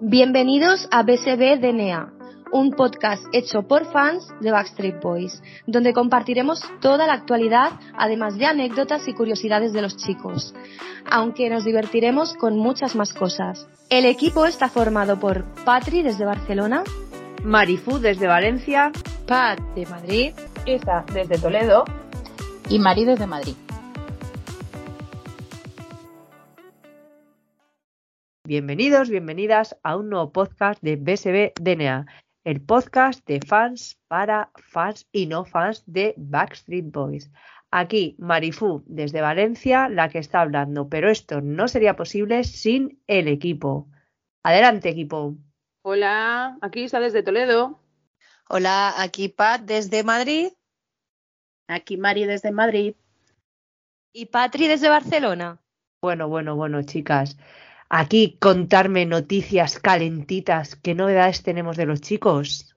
[0.00, 2.12] Bienvenidos a BSB DNA,
[2.52, 8.46] un podcast hecho por fans de Backstreet Boys, donde compartiremos toda la actualidad, además de
[8.46, 10.54] anécdotas y curiosidades de los chicos,
[11.10, 13.66] aunque nos divertiremos con muchas más cosas.
[13.88, 16.84] El equipo está formado por Patri desde Barcelona,
[17.42, 18.92] Marifú desde Valencia,
[19.26, 20.32] Pat de Madrid,
[20.66, 21.84] Isa desde Toledo
[22.68, 23.54] y Mari desde Madrid.
[28.46, 32.06] Bienvenidos, bienvenidas a un nuevo podcast de BSB DNA,
[32.44, 37.28] el podcast de fans para fans y no fans de Backstreet Boys.
[37.72, 43.26] Aquí Marifú desde Valencia, la que está hablando, pero esto no sería posible sin el
[43.26, 43.88] equipo.
[44.44, 45.34] Adelante, equipo.
[45.82, 47.80] Hola, aquí está desde Toledo.
[48.48, 50.52] Hola, aquí Pat desde Madrid.
[51.66, 52.94] Aquí Mari desde Madrid.
[54.12, 55.60] Y Patri desde Barcelona.
[56.00, 57.36] Bueno, bueno, bueno, chicas.
[57.88, 60.76] Aquí contarme noticias calentitas.
[60.76, 62.74] ¿Qué novedades tenemos de los chicos?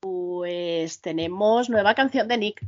[0.00, 2.66] Pues tenemos nueva canción de Nick.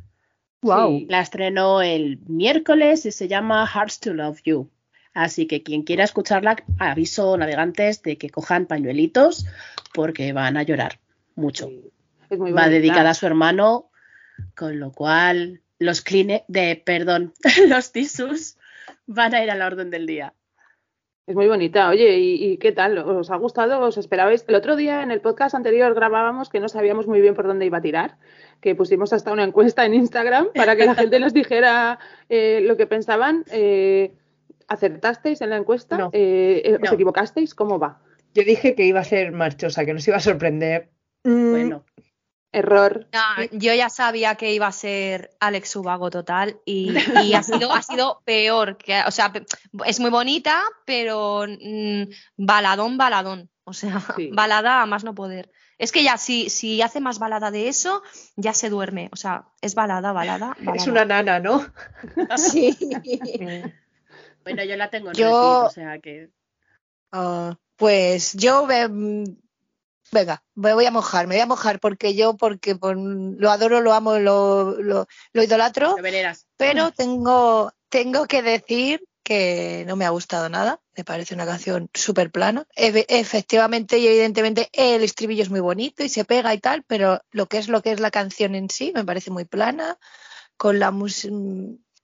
[0.62, 0.98] Wow.
[1.00, 4.70] Sí, la estrenó el miércoles y se llama Hearts to Love You.
[5.12, 9.46] Así que quien quiera escucharla, aviso navegantes de que cojan pañuelitos
[9.92, 11.00] porque van a llorar
[11.34, 11.66] mucho.
[11.66, 11.90] Sí,
[12.30, 13.90] es muy Va dedicada a su hermano,
[14.54, 17.34] con lo cual los cline de, perdón,
[17.68, 18.56] los tisus
[19.06, 20.32] van a ir a la orden del día.
[21.26, 21.88] Es muy bonita.
[21.88, 22.98] Oye, ¿y, y qué tal?
[22.98, 23.80] ¿Os ha gustado?
[23.80, 24.44] ¿Os esperabais?
[24.48, 27.64] El otro día en el podcast anterior grabábamos que no sabíamos muy bien por dónde
[27.64, 28.16] iba a tirar,
[28.60, 32.76] que pusimos hasta una encuesta en Instagram para que la gente nos dijera eh, lo
[32.76, 33.44] que pensaban.
[33.52, 34.12] Eh,
[34.66, 35.96] ¿Acertasteis en la encuesta?
[35.96, 36.10] No.
[36.12, 36.94] Eh, ¿Os No.
[36.94, 37.54] equivocasteis?
[37.54, 38.00] ¿Cómo va?
[38.34, 40.88] Yo dije que iba a ser marchosa, que nos iba a sorprender.
[41.24, 41.84] Mm, Bueno,
[42.52, 43.08] Error.
[43.12, 43.20] No,
[43.52, 47.82] yo ya sabía que iba a ser Alex Ubago total y, y ha, sido, ha
[47.82, 48.76] sido peor.
[48.76, 49.32] Que, o sea,
[49.86, 52.02] es muy bonita, pero mm,
[52.36, 53.48] baladón, baladón.
[53.64, 54.30] O sea, Sí.
[54.32, 55.50] balada a más no poder.
[55.78, 58.02] Es que ya si, si hace más balada de eso,
[58.36, 59.08] ya se duerme.
[59.12, 60.76] O sea, es balada, balada, balada.
[60.76, 61.64] Es una nana, ¿no?
[62.36, 62.76] Sí.
[64.44, 66.30] bueno, yo la tengo en Yo- repeat, o sea que
[67.12, 69.24] Ah, pues yo ve- mm,
[70.12, 73.80] venga, me voy a mojar, me voy a mojar porque yo porque por- lo adoro,
[73.80, 75.96] lo amo, lo, lo, lo idolatro, lo
[76.56, 80.80] pero tengo, tengo que decir que no me ha gustado nada.
[80.96, 82.66] Me parece una canción súper plana.
[82.74, 87.46] Efectivamente y evidentemente el estribillo es muy bonito y se pega y tal, pero lo
[87.46, 89.98] que es lo que es la canción en sí me parece muy plana,
[90.56, 91.28] con la, mus-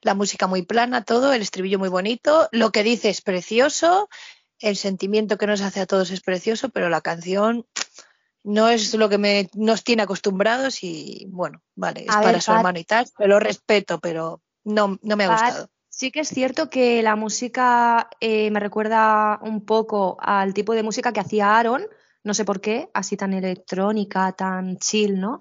[0.02, 4.08] la música muy plana, todo, el estribillo muy bonito, lo que dice es precioso,
[4.60, 7.66] el sentimiento que nos hace a todos es precioso, pero la canción
[8.44, 12.42] no es lo que me, nos tiene acostumbrados y bueno, vale, es A para ver,
[12.42, 12.56] su Pat.
[12.58, 15.70] hermano y tal, pero lo respeto, pero no, no me ha Pat, gustado.
[15.90, 20.82] Sí que es cierto que la música eh, me recuerda un poco al tipo de
[20.84, 21.86] música que hacía Aaron,
[22.22, 25.40] no sé por qué, así tan electrónica, tan chill, ¿no?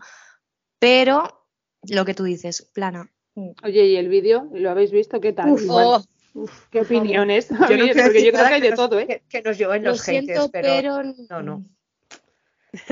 [0.80, 1.46] Pero
[1.84, 3.12] lo que tú dices, plana.
[3.64, 4.50] Oye, ¿y el vídeo?
[4.52, 5.22] ¿Lo habéis visto?
[5.22, 5.52] ¿Qué tal?
[5.52, 6.02] Uf, oh,
[6.38, 7.50] Uf, ¿Qué opiniones?
[7.50, 9.08] Yo no porque yo creo que hay de nos- todo, ¿eh?
[9.08, 10.68] Que, que nos lleven Lo los haters, siento, pero,
[11.02, 11.14] pero...
[11.30, 11.64] no, no.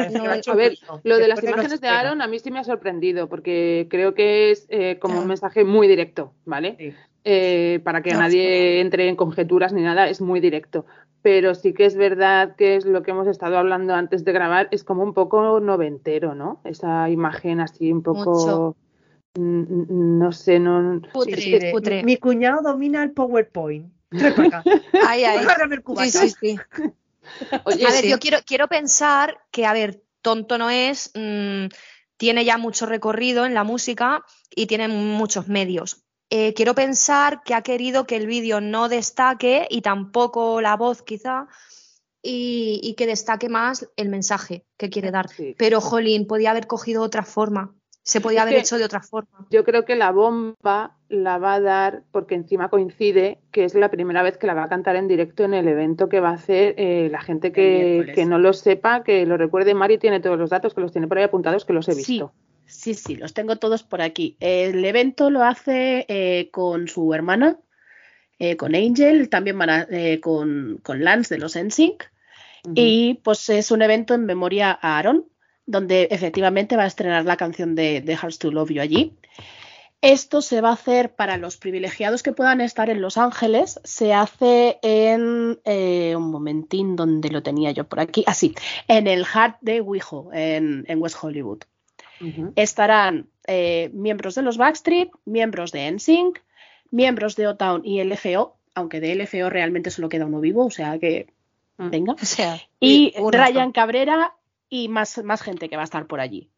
[0.09, 3.29] Lo A ver, lo de las imágenes de Aaron a mí sí me ha sorprendido
[3.29, 5.27] porque creo que es eh, como un Ya.
[5.27, 6.75] mensaje muy directo, ¿vale?
[6.79, 6.93] Sí.
[7.23, 10.87] Eh, para que No, nadie entre en conjeturas ni nada, es muy directo.
[11.21, 14.69] Pero sí que es verdad que es lo que hemos estado hablando antes de grabar,
[14.71, 16.61] es como un poco noventero, ¿no?
[16.63, 18.75] Esa imagen así un poco...
[19.35, 21.01] No sé, no...
[21.13, 22.03] Putre, Sí, sí, de, putre.
[22.03, 23.91] Mi cuñado domina el PowerPoint.
[24.11, 25.45] Ay, ay.
[26.09, 26.57] Sí, sí, sí.
[27.65, 28.09] Oye, A ver, sí.
[28.09, 31.65] yo quiero, quiero pensar que, a ver, tonto no es, mm,
[32.17, 36.03] tiene ya mucho recorrido en la música y tiene muchos medios.
[36.29, 41.01] Eh, quiero pensar que ha querido que el vídeo no destaque y tampoco la voz
[41.01, 41.47] quizá
[42.21, 45.29] y, y que destaque más el mensaje que quiere dar.
[45.29, 45.55] Sí.
[45.57, 47.75] Pero, Jolín, podía haber cogido otra forma,
[48.07, 49.47] se podía Es haber que- hecho de otra forma.
[49.49, 53.89] Yo creo que la bomba la va a dar porque encima coincide que es la
[53.89, 56.33] primera vez que la va a cantar en directo en el evento que va a
[56.33, 59.73] hacer eh, la gente que, no lo sepa, que lo recuerde.
[59.73, 61.97] Mari tiene todos los datos, que los tiene por ahí apuntados, que los he Sí.
[62.13, 62.31] visto.
[62.67, 64.37] Sí, sí, los tengo todos por aquí.
[64.39, 67.57] El evento lo hace eh, con su hermana,
[68.37, 72.03] eh, con Angel, también van a- eh, con, con Lance de los NSYNC.
[72.75, 75.25] Y pues es un evento en memoria a Aaron,
[75.65, 79.13] donde efectivamente va a estrenar la canción de, de Hearts to Love You allí.
[80.01, 83.79] Esto se va a hacer para los privilegiados que puedan estar en Los Ángeles.
[83.83, 88.23] Se hace en eh, un momentín donde lo tenía yo por aquí.
[88.27, 88.53] Así,
[88.87, 91.63] en el Heart de WeHo, en, en West Hollywood.
[92.55, 96.41] Estarán eh, miembros de los Backstreet, miembros de NSYNC,
[96.89, 100.97] miembros de O-Town y LFO, aunque de LFO realmente solo queda uno vivo, o sea
[100.97, 101.27] que
[101.77, 101.89] Mm.
[101.89, 102.13] Venga.
[102.13, 104.33] O sea, Y Ryan Cabrera
[104.69, 106.51] y más, más gente que va a estar por allí.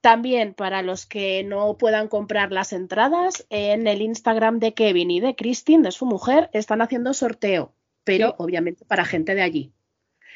[0.00, 5.20] También para los que no puedan comprar las entradas, en el Instagram de Kevin y
[5.20, 7.74] de Christine, de su mujer, están haciendo sorteo,
[8.04, 8.34] pero Sí.
[8.38, 9.72] obviamente para gente de allí.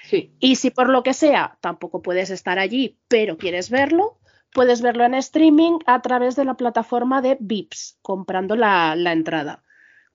[0.04, 4.18] Sí, Y si por lo que sea tampoco puedes estar allí, pero quieres verlo,
[4.52, 9.62] puedes verlo en streaming a través de la plataforma de Vips, comprando la, la entrada.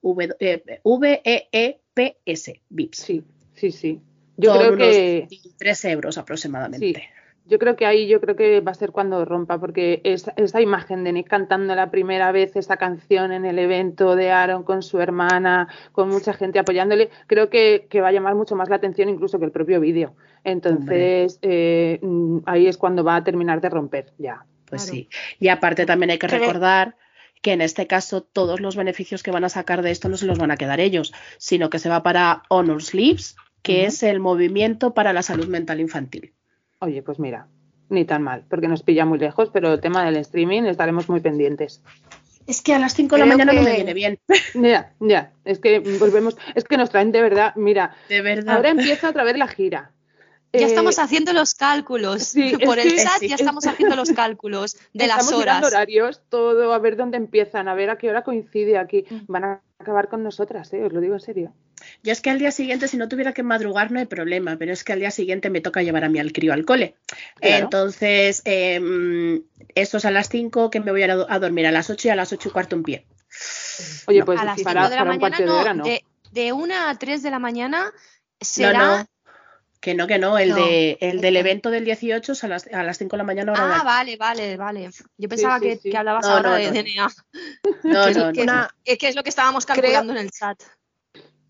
[0.01, 2.97] V- eh, V-E-E-P-S, Vips.
[2.97, 3.23] sí,
[3.53, 4.01] sí, sí.
[4.37, 7.09] Yo creo que 3 euros aproximadamente.
[7.49, 10.59] Yo creo que ahí yo creo que va a ser cuando rompa, porque esa, esa
[10.59, 14.83] imagen de Nick cantando la primera vez esa canción en el evento de Aaron con
[14.83, 18.75] su hermana, con mucha gente apoyándole, creo que, que va a llamar mucho más la
[18.75, 20.13] atención incluso que el propio vídeo.
[20.43, 22.01] Entonces, eh,
[22.45, 24.45] ahí es cuando va a terminar de romper ya.
[24.65, 24.97] Pues Claro.
[24.97, 25.09] sí.
[25.39, 26.95] Y aparte también hay que recordar
[27.41, 30.25] que en este caso todos los beneficios que van a sacar de esto no se
[30.25, 34.19] los van a quedar ellos, sino que se va para Honor Sleeves, que es el
[34.19, 36.33] movimiento para la salud mental infantil.
[36.79, 37.47] Oye, pues mira,
[37.89, 41.19] ni tan mal, porque nos pilla muy lejos, pero el tema del streaming estaremos muy
[41.19, 41.81] pendientes.
[42.45, 44.19] Es que a las 5 de la mañana no me viene bien.
[44.53, 48.55] Ya, ya, es que volvemos, es que nos traen de verdad, mira, De verdad.
[48.55, 49.91] ahora empieza otra vez la gira.
[50.53, 52.23] Ya Eh, estamos haciendo los cálculos.
[52.23, 55.41] sí, Por el que- chat sí, ya es- estamos haciendo los cálculos de las Estamos
[55.43, 55.65] horas.
[55.65, 59.03] horarios, todo, a ver dónde empiezan, a ver a qué hora coincide aquí.
[59.09, 59.15] Mm.
[59.27, 60.83] Van a acabar con nosotras, ¿eh?
[60.83, 61.53] os lo digo en serio.
[62.03, 64.73] Yo es que al día siguiente, si no tuviera que madrugar, no hay problema, pero
[64.73, 66.95] es que al día siguiente me toca llevar a mí al crío al cole.
[67.35, 67.63] Claro.
[67.65, 71.89] Entonces, eso es a las 5 que me voy a, do- a dormir a las
[71.89, 73.05] 8 y a las 8 y cuarto en pie.
[74.07, 75.73] Oye, No, pues a las 5 para, de la para un mañana, cuarto de hora
[75.75, 75.83] no.
[75.83, 77.93] De, de 1 a 3 de la mañana No,
[78.41, 78.79] será.
[78.97, 79.05] no.
[79.87, 80.37] Que no, que no.
[80.37, 80.55] El, No.
[80.57, 83.53] de, el del evento del 18 es a las, a las 5 de la mañana.
[83.55, 84.89] Ah, vale, vale, vale.
[85.17, 85.89] Yo pensaba sí, que, sí.
[85.89, 86.71] que hablabas No, ahora no, de no.
[86.73, 87.07] DNA.
[87.85, 88.67] No, que, es- no, que no.
[88.83, 90.61] es- que es lo que estábamos Creo- calculando en el chat.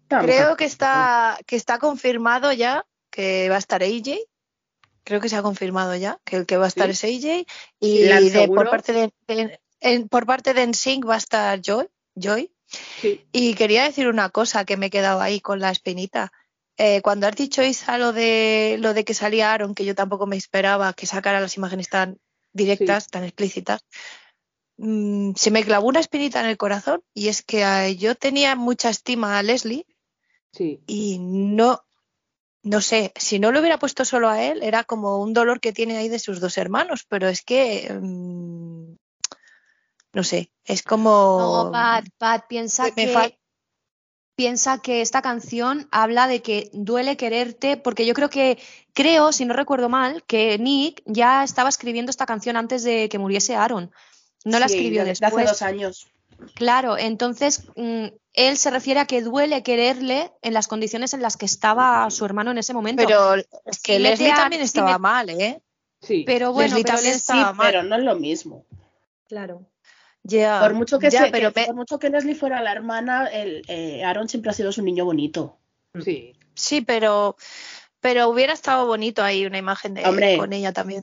[0.10, 4.20] Vamos a- Creo que está, que está confirmado ya que va a estar AJ.
[5.04, 7.08] Creo que se ha confirmado ya que el que va a estar ¿Sí?
[7.18, 7.46] es AJ.
[7.80, 11.60] Y ¿Lan de- por parte de, de- en- por parte de NSYNC va a estar
[11.60, 11.88] Joy.
[12.14, 12.52] Joy.
[13.02, 13.26] Sí.
[13.32, 16.32] Y quería decir una cosa que me he quedado ahí con la espinita.
[16.78, 20.28] Eh, cuando has dicho, Isa, lo de, lo de que salía Aaron, que yo tampoco
[20.28, 22.20] me esperaba que sacara las imágenes tan
[22.54, 23.86] directas, tan explícitas,
[24.78, 28.56] mm, se me clavó una espinita en el corazón y es que eh, yo tenía
[28.56, 29.86] mucha estima a Leslie
[30.52, 31.84] Sí, y no,
[32.64, 35.74] no sé, si no lo hubiera puesto solo a él, era como un dolor que
[35.74, 38.96] tiene ahí de sus dos hermanos, pero es que, mm,
[40.14, 41.66] no sé, es como...
[41.66, 43.40] No, Pat, Pat, piensa me que,
[44.42, 48.60] piensa que esta canción habla de que duele quererte, porque yo creo que,
[48.94, 53.18] creo, si no recuerdo mal, que Nick ya estaba escribiendo esta canción antes de que
[53.18, 53.92] muriese Aaron.
[54.46, 55.34] No la escribió de- de después.
[55.34, 56.08] Hace dos años.
[56.54, 61.36] Claro, entonces mm, él se refiere a que duele quererle en las condiciones en las
[61.36, 63.02] que estaba su hermano en ese momento.
[63.04, 65.64] Pero es que Si Leslie a- también si estaba me- mal, ¿eh?
[66.00, 66.24] sí.
[66.28, 67.68] pero bueno, Leslie pero también estaba Sí, mal.
[67.72, 68.66] pero no es lo mismo.
[69.28, 69.66] Claro.
[70.62, 74.28] Por mucho que, pero me- por mucho que Leslie fuera la hermana, el, eh, Aaron
[74.30, 75.58] siempre ha sido su niño bonito.
[76.04, 76.34] sí.
[76.54, 77.36] sí, pero,
[78.00, 80.38] pero hubiera estado bonito ahí una imagen de Hombre.
[80.38, 81.02] con ella también.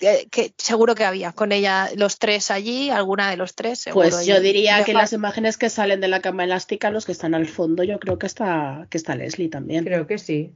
[0.00, 3.80] Que, que seguro que había con ella los tres allí, alguna de los tres.
[3.80, 7.12] Seguro, Pues yo diría que las imágenes que salen de la cama elástica, los que
[7.12, 9.84] están al fondo, yo creo que está, que está Leslie también.
[9.84, 10.52] Creo que sí.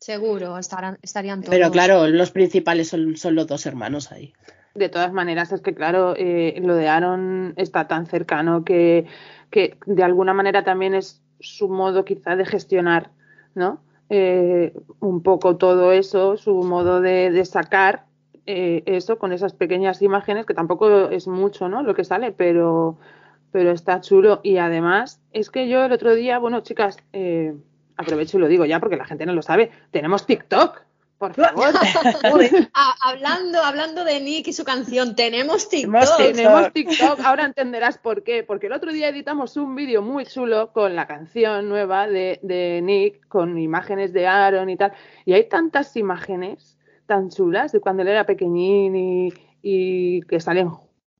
[0.00, 1.50] Seguro, estarán, estarían todos.
[1.50, 4.32] Pero claro, los principales son, son los dos hermanos ahí.
[4.74, 9.06] De todas maneras, es que claro, eh, lo de Aaron está tan cercano que,
[9.50, 13.10] que de alguna manera también es su modo quizá de gestionar,
[13.54, 13.82] ¿no?
[14.08, 18.04] Eh, un poco todo eso, su modo de, de sacar
[18.44, 21.82] eh, eso con esas pequeñas imágenes, que tampoco es mucho, ¿no?
[21.82, 22.98] Lo que sale, pero,
[23.52, 24.40] pero está chulo.
[24.42, 27.54] Y además, es que yo el otro día, bueno, chicas, eh,
[27.96, 30.82] aprovecho y lo digo ya porque la gente no lo sabe, tenemos TikTok,
[31.22, 31.72] por favor.
[33.00, 35.92] Hablando, hablando de Nick y su canción, tenemos TikTok.
[35.92, 36.34] Tenemos TikTok.
[36.34, 38.42] Tenemos TikTok, ahora entenderás por qué.
[38.42, 42.80] Porque el otro día editamos un vídeo muy chulo con la canción nueva de, de
[42.82, 44.94] Nick, con imágenes de Aaron y tal.
[45.24, 46.76] Y hay tantas imágenes
[47.06, 50.70] tan chulas de cuando él era pequeñín y, y que salen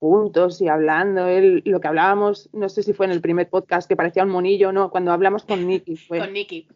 [0.01, 1.29] juntos y hablando.
[1.29, 4.31] Él, lo que hablábamos, no sé si fue en el primer podcast que parecía un
[4.31, 5.97] monillo o no, cuando hablamos con Nicky.
[5.97, 6.67] Fue, Con Nicky.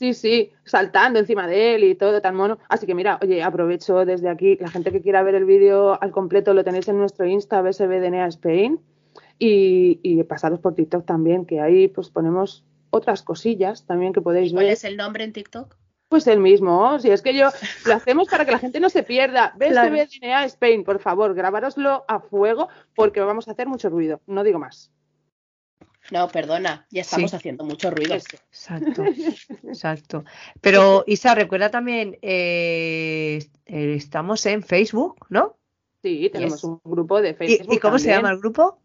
[0.00, 2.58] Sí, sí, saltando encima de él y todo tan mono.
[2.70, 6.10] Así que mira, oye, aprovecho desde aquí, la gente que quiera ver el vídeo al
[6.10, 8.80] completo lo tenéis en nuestro Insta, BSBDNA Spain,
[9.38, 14.52] y, y pasaros por TikTok también, que ahí pues ponemos otras cosillas también que podéis
[14.52, 14.72] ¿Cuál ver.
[14.72, 15.76] es el nombre en TikTok?
[16.08, 17.50] Pues el mismo, si es que yo
[17.84, 19.54] lo hacemos para que la gente no se pierda.
[19.58, 24.58] BSBDNA Spain, por favor, grabároslo a fuego porque vamos a hacer mucho ruido, no digo
[24.58, 24.90] más.
[26.10, 27.36] No, perdona, ya estamos Sí.
[27.36, 28.14] haciendo mucho ruido.
[28.14, 29.04] Exacto,
[29.64, 30.24] exacto.
[30.60, 35.56] Pero Isa, recuerda también, eh, eh, estamos en Facebook, ¿no?
[36.02, 36.64] Sí, tenemos Yes.
[36.64, 37.74] un grupo de ¿Y, Facebook.
[37.74, 38.78] y cómo se llama el grupo?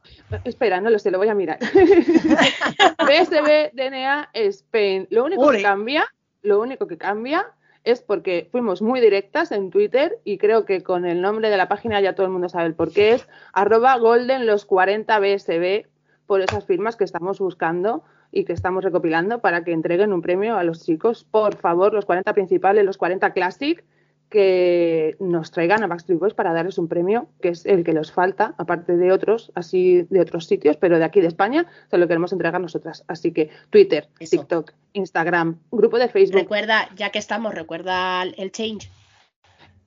[0.43, 1.59] Espera, no lo sé, lo voy a mirar.
[2.99, 5.07] BSB DNA Spain.
[5.09, 6.05] Lo único que cambia,
[6.41, 7.47] lo único que cambia
[7.83, 11.67] es porque fuimos muy directas en Twitter y creo que con el nombre de la
[11.67, 15.85] página ya todo el mundo sabe el por qué es arroba golden los 40 BSB
[16.25, 20.57] por esas firmas que estamos buscando y que estamos recopilando para que entreguen un premio
[20.57, 21.23] a los chicos.
[21.23, 23.83] Por favor, los 40 principales, los 40 Classic,
[24.29, 28.11] que nos traigan a Backstreet Boys para darles un premio que es el que les
[28.11, 32.07] falta, aparte de otros, así de otros sitios, pero de aquí de España, se lo
[32.07, 33.03] queremos entregar nosotras.
[33.07, 34.37] Así que Twitter, Eso.
[34.37, 38.89] TikTok, Instagram, grupo de Facebook, Recuerda, ya que estamos, recuerda el change.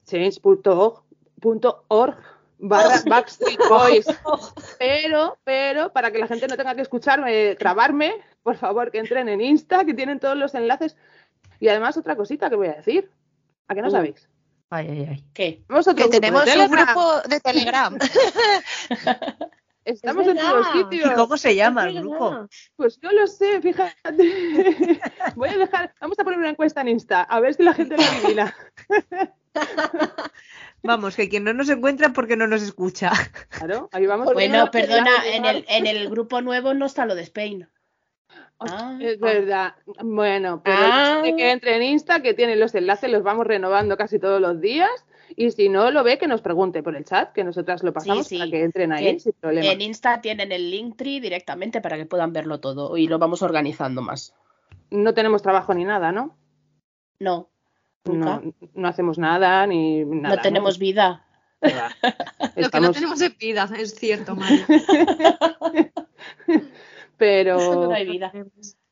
[0.06, 1.08] change.org
[2.58, 4.06] barra Backstreet Boys.
[4.78, 9.28] Pero, pero, para que la gente no tenga que escucharme, trabarme, por favor, que entren
[9.28, 10.96] en Insta, que tienen todos los enlaces.
[11.60, 13.10] Y además, otra cosita que voy a decir.
[13.66, 13.92] ¿A qué no Uh.
[13.92, 14.28] sabéis?
[14.70, 15.24] Ay, ay, ay.
[15.34, 15.64] ¿Qué?
[15.96, 16.86] Que tenemos un Telegram.
[16.86, 17.98] grupo de Telegram.
[19.84, 20.74] Estamos Es en todos verdad.
[20.74, 21.12] ¿Y sitios.
[21.14, 22.46] cómo se llama el grupo?
[22.76, 25.00] Pues yo lo sé, fíjate.
[25.34, 27.96] Voy a dejar, vamos a poner una encuesta en Insta, a ver si la gente
[27.96, 28.54] lo adivina.
[30.82, 33.10] Vamos, que quien no nos encuentra porque no nos escucha.
[33.50, 34.32] Claro, ahí vamos.
[34.32, 37.68] Bueno, poniendo perdona, en el, en el grupo nuevo no está lo de Spain.
[38.60, 38.98] Ah.
[39.00, 39.74] Es verdad.
[40.02, 41.20] Bueno, pero Ah.
[41.22, 44.60] de que entre en Insta, que tiene los enlaces, los vamos renovando casi todos los
[44.60, 44.90] días.
[45.36, 48.26] Y si no lo ve, que nos pregunte por el chat, que nosotras lo pasamos
[48.26, 48.38] sí.
[48.38, 49.70] para que entren ahí En- sin problema.
[49.70, 54.00] En Insta tienen el Linktree directamente para que puedan verlo todo y lo vamos organizando
[54.02, 54.34] más.
[54.90, 56.36] No tenemos trabajo ni nada, ¿no?
[57.20, 57.50] No,
[58.08, 58.40] nunca.
[58.44, 60.36] No, no hacemos nada ni nada.
[60.36, 61.24] no tenemos vida.
[61.60, 61.90] Nada.
[62.56, 64.64] Lo que no tenemos es vida, es cierto, Mari.
[67.16, 68.32] Pero No hay vida.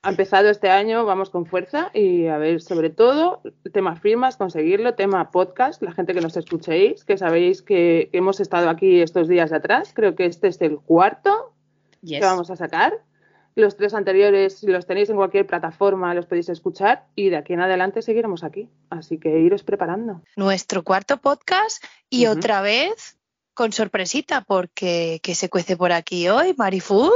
[0.03, 3.43] ha empezado este año, vamos con fuerza y a ver, sobre todo,
[3.73, 8.69] tema firmas, conseguirlo, tema podcast, la gente que nos escuchéis, que sabéis que hemos estado
[8.69, 11.53] aquí estos días de atrás, creo que este es el cuarto
[12.03, 12.21] Yes.
[12.21, 13.01] que vamos a sacar.
[13.57, 17.55] Los tres anteriores si los tenéis en cualquier plataforma, los podéis escuchar y de aquí
[17.55, 18.69] en adelante seguiremos aquí.
[18.91, 20.23] Así que iros preparando.
[20.37, 23.19] Nuestro cuarto podcast y otra vez
[23.55, 27.11] con sorpresita, porque ¿qué se cuece por aquí hoy, Marifu?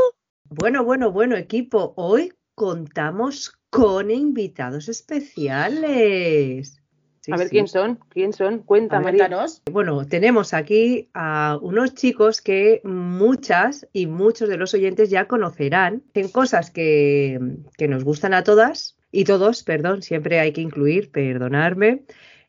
[0.45, 6.80] Bueno, bueno, bueno, equipo, hoy contamos con invitados especiales.
[7.21, 7.57] Sí, a ver sí.
[7.57, 9.27] quién son, quién son, cuenta, ver, María.
[9.27, 9.63] Cuéntanos.
[9.71, 16.03] Bueno, tenemos aquí a unos chicos que muchas y muchos de los oyentes ya conocerán.
[16.11, 17.39] Hacen cosas que,
[17.77, 22.05] que nos gustan a todas y todos, perdón, siempre hay que incluir, perdonarme.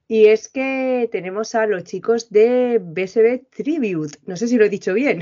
[0.08, 4.20] Y es que tenemos a los chicos de BSB Tribute.
[4.26, 5.22] No sé si lo he dicho bien.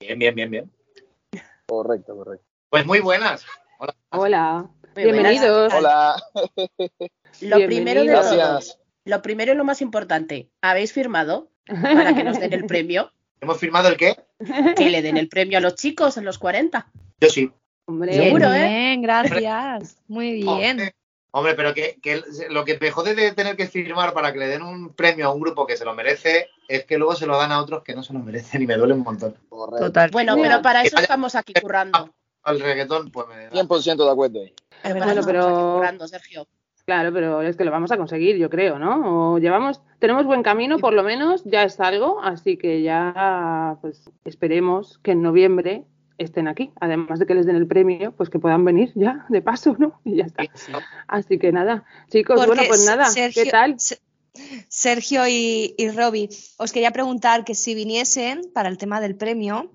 [0.00, 0.70] Bien, bien, bien, bien.
[1.66, 2.46] Correcto, correcto.
[2.70, 3.44] Pues muy buenas.
[3.78, 3.94] Hola.
[4.10, 4.70] Hola,
[5.00, 5.72] Muy bienvenidos.
[5.72, 6.22] Hola,
[7.40, 8.78] Lo primero de todo, gracias.
[9.06, 13.10] lo primero y lo más importante, ¿habéis firmado para que nos den el premio?
[13.40, 14.16] ¿Hemos firmado el qué?
[14.76, 16.86] Que le den el premio a los chicos en los 40.
[17.18, 17.50] Yo sí.
[17.86, 18.24] Hombre, Bien.
[18.24, 18.68] Seguro, ¿eh?
[18.68, 19.96] Bien, gracias.
[20.06, 20.48] Muy bien.
[20.48, 20.94] Hombre,
[21.30, 24.48] hombre, pero que, que lo que me jode de tener que firmar para que le
[24.48, 27.38] den un premio a un grupo que se lo merece es que luego se lo
[27.38, 29.34] dan a otros que no se lo merecen y me duele un montón.
[29.48, 30.10] Total.
[30.10, 32.12] Bueno, pero para eso estamos aquí currando.
[32.42, 33.50] Al reggaetón, pues me da.
[33.50, 34.54] 100% de acuerdo ahí.
[34.82, 35.06] Es verdad.
[35.06, 36.46] Bueno, pero- Sergio.
[36.86, 39.34] Claro, pero es que lo vamos a conseguir, yo creo, ¿no?
[39.34, 44.10] O llevamos, tenemos buen camino, por lo menos, ya es algo, así que ya, pues,
[44.24, 45.84] esperemos que en noviembre
[46.18, 49.40] estén aquí, además de que les den el premio, pues que puedan venir ya, de
[49.40, 50.00] paso, ¿no?
[50.04, 50.42] Y ya está.
[51.06, 53.78] Así que nada, chicos, Porque bueno, pues nada, Sergio- ¿qué tal?
[53.78, 54.00] Se-
[54.68, 59.70] Sergio y, y Robbie, os quería preguntar que si viniesen para el tema del premio,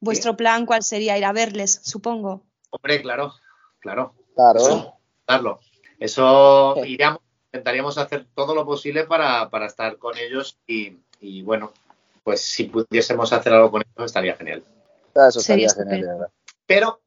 [0.00, 1.18] vuestro plan, ¿cuál sería?
[1.18, 2.44] Ir a verles, supongo.
[2.70, 3.32] Hombre, claro,
[3.80, 4.14] claro.
[4.34, 4.96] Claro.
[5.26, 5.60] Darlo.
[5.98, 11.72] Eso iríamos, intentaríamos hacer todo lo posible para, para estar con ellos y, y, bueno,
[12.24, 14.62] pues si pudiésemos hacer algo con ellos estaría genial.
[15.14, 16.28] Eso Sería estaría genial.
[16.66, 17.00] Pero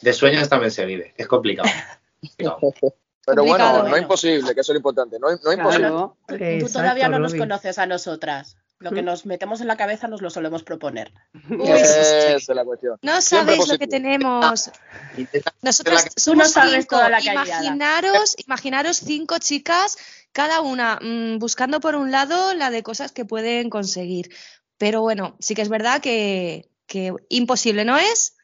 [0.00, 1.12] de sueños también se vive.
[1.16, 1.68] Es complicado.
[2.20, 2.94] Complicado.
[3.26, 3.96] Pero bueno, no bueno.
[3.96, 5.18] es imposible, que eso es lo importante.
[5.18, 5.88] No, es- no es imposible.
[5.88, 7.42] Claro, Tú Exacto, todavía no nos Robin.
[7.42, 8.56] conoces a nosotras.
[8.80, 11.12] Lo que nos metemos en la cabeza nos lo solemos proponer.
[11.50, 12.96] Uy, Esa es la cuestión.
[13.02, 14.70] no Siempre sabéis lo que tenemos.
[15.16, 16.96] Intenta- Nosotros Tú no somos sabes cinco.
[16.96, 17.20] toda la.
[17.20, 19.96] Imaginaros, imaginaros cinco chicas,
[20.32, 24.30] cada una mm, buscando por un lado la de cosas que pueden conseguir.
[24.76, 28.36] Pero bueno, sí que es verdad que, que imposible no es,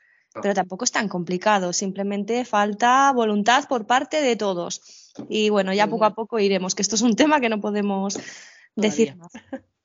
[0.43, 1.73] pero tampoco es tan complicado.
[1.73, 4.83] Simplemente falta voluntad por parte de todos.
[5.29, 8.19] Y bueno, ya poco a poco iremos, que esto es un tema que no podemos
[8.75, 9.31] decir más.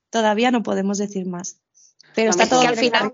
[0.09, 1.57] Todavía no podemos decir más.
[2.15, 3.11] Pero está todo que al final-.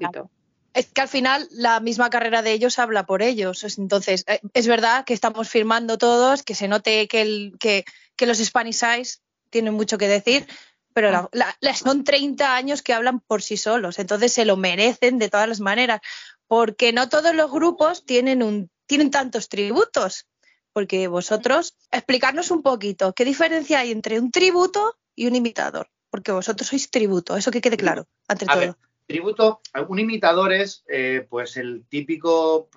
[0.73, 3.63] Es que al final la misma carrera de ellos habla por ellos.
[3.63, 7.85] Es- Entonces, eh, es verdad que estamos firmando todos, que se note que, el, que,
[8.17, 10.45] que los Spanish Eyes tienen mucho que decir,
[10.93, 13.99] pero la- son 30 años que hablan por sí solos.
[13.99, 16.01] Entonces se lo merecen de todas las maneras,
[16.47, 20.25] porque no todos los grupos tienen, un, tienen tantos tributos.
[20.73, 25.89] Porque vosotros, explicarnos un poquito, ¿qué diferencia hay entre un tributo y un imitador?
[26.15, 28.59] Porque vosotros sois tributo, eso que quede claro, ante A todo.
[28.61, 32.69] ver, tributo, un imitador es eh, pues el típico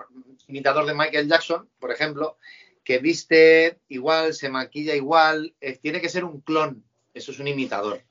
[0.48, 2.36] imitador de Michael Jackson, por ejemplo,
[2.82, 6.82] que viste igual, se maquilla igual, eh, tiene que ser un clon,
[7.14, 8.02] eso es un imitador.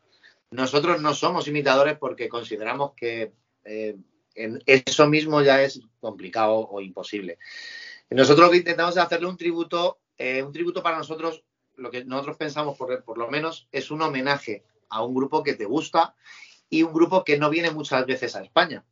[0.49, 3.33] Nosotros no somos imitadores porque consideramos que
[3.65, 3.97] eh,
[4.33, 7.37] en eso mismo ya es complicado o imposible.
[8.11, 11.43] Nosotros lo que intentamos es hacerle un tributo, un tributo para nosotros,
[11.75, 15.53] lo que nosotros pensamos por, por lo menos es un homenaje a un grupo que
[15.55, 16.15] te gusta
[16.69, 18.85] y un grupo que no viene muchas veces a España.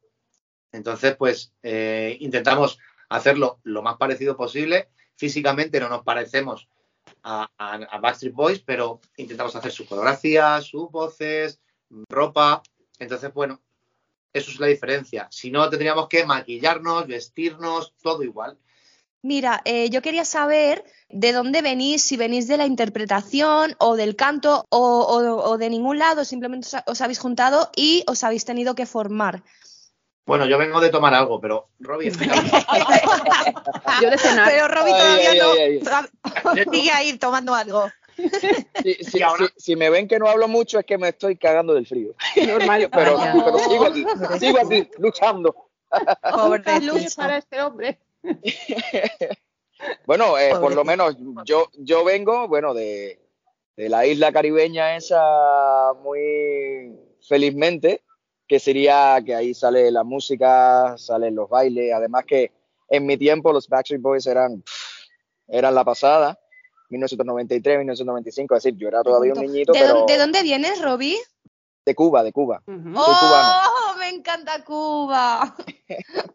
[0.72, 4.90] Entonces, pues eh, intentamos hacerlo lo más parecido posible.
[5.16, 6.68] Físicamente no nos parecemos
[7.24, 11.62] a, a- Backstreet Boys, pero intentamos hacer sus coreografías, sus voces,
[12.10, 12.62] ropa.
[13.00, 13.62] Entonces, bueno,
[14.34, 15.28] eso es la diferencia.
[15.32, 18.58] Si no, tendríamos que maquillarnos, vestirnos, todo igual.
[19.26, 24.16] Mira, eh, yo quería saber de dónde venís, si venís de la interpretación o del
[24.16, 28.24] canto o, o- o de ningún lado, simplemente os, ha- os habéis juntado y os
[28.24, 29.42] habéis tenido que formar.
[30.28, 32.12] Bueno, yo vengo de tomar algo, pero Robbie.
[34.02, 34.50] Yo de cenar.
[34.50, 35.52] Pero Robbie todavía ay, no.
[35.52, 35.82] ay,
[36.54, 36.66] ay.
[36.72, 37.90] Sigue ahí tomando algo.
[38.84, 41.10] Si, si- Y ahora- si- si me ven que no hablo mucho es que me
[41.10, 42.14] estoy cagando del frío.
[42.48, 42.90] Normal.
[42.92, 44.06] Pero, pero sigo aquí,
[44.40, 45.56] sigo aquí, luchando.
[45.92, 47.16] Luz Pobrecito.
[47.16, 48.00] para este hombre.
[50.06, 53.20] Bueno, eh, por lo menos yo, yo vengo, bueno, de,
[53.76, 55.22] de la isla caribeña esa
[56.02, 58.02] muy felizmente,
[58.48, 62.52] que sería que ahí sale la música, salen los bailes, además que
[62.88, 64.64] en mi tiempo los Backstreet Boys eran,
[65.48, 66.40] eran la pasada,
[66.90, 70.82] 1993, 1995, es decir, yo era todavía un niñito, ¿De, pero dónde, de dónde vienes,
[70.82, 71.18] Robbie?
[71.86, 72.64] de Cuba, de Cuba.
[72.66, 73.54] Soy cubano.
[74.16, 75.54] Me encanta Cuba.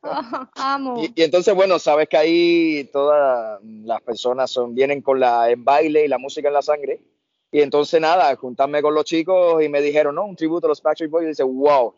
[0.03, 0.21] Oh,
[0.57, 1.03] amo.
[1.03, 5.57] Y, y entonces, bueno, sabes que ahí todas las personas son, vienen con la, el
[5.57, 7.01] baile y la música en la sangre.
[7.51, 10.83] Y entonces, nada, juntarme con los chicos y me dijeron, no, un tributo a los
[10.83, 11.25] Backstreet Boys.
[11.25, 11.95] Y dice, wow,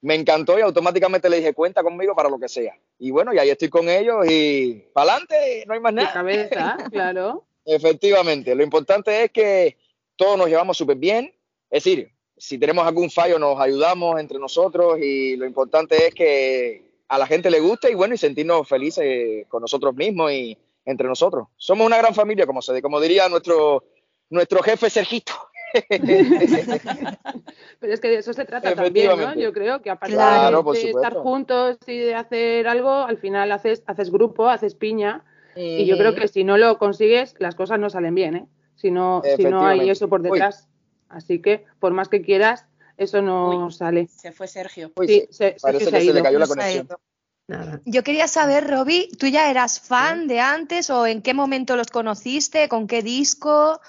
[0.00, 2.74] me encantó y automáticamente le dije, cuenta conmigo para lo que sea.
[2.98, 6.12] Y bueno, y ahí estoy con ellos y para adelante, no hay más De nada.
[6.12, 7.44] cabeza, claro.
[7.64, 9.76] Efectivamente, lo importante es que
[10.16, 11.32] todos nos llevamos súper bien.
[11.70, 16.82] Es decir, si tenemos algún fallo nos ayudamos entre nosotros y lo importante es que
[17.08, 21.08] a la gente le guste y bueno, y sentirnos felices con nosotros mismos y entre
[21.08, 21.48] nosotros.
[21.56, 23.84] Somos una gran familia, como, se, como diría nuestro,
[24.30, 25.32] nuestro jefe Sergito.
[27.80, 29.34] Pero es que de eso se trata también, ¿no?
[29.34, 33.82] Yo creo que aparte Claro, de, estar juntos y de hacer algo, al final haces,
[33.86, 35.24] haces grupo, haces piña.
[35.56, 38.46] Y yo creo que si no lo consigues, las cosas no salen bien, ¿eh?
[38.74, 40.40] Si no, si no hay eso por Uy.
[41.14, 43.72] Así que, por más que quieras, eso no Uy.
[43.72, 44.08] sale.
[44.08, 44.92] Se fue Sergio.
[44.96, 46.88] Uy, Sí, sí, se, parece se que ha se le cayó la conexión.
[47.46, 47.80] Nada.
[47.84, 51.88] Yo quería saber, Robbie, ¿tú ya eras fan de antes o en qué momento los
[51.88, 52.68] conociste?
[52.68, 53.80] ¿Con qué disco?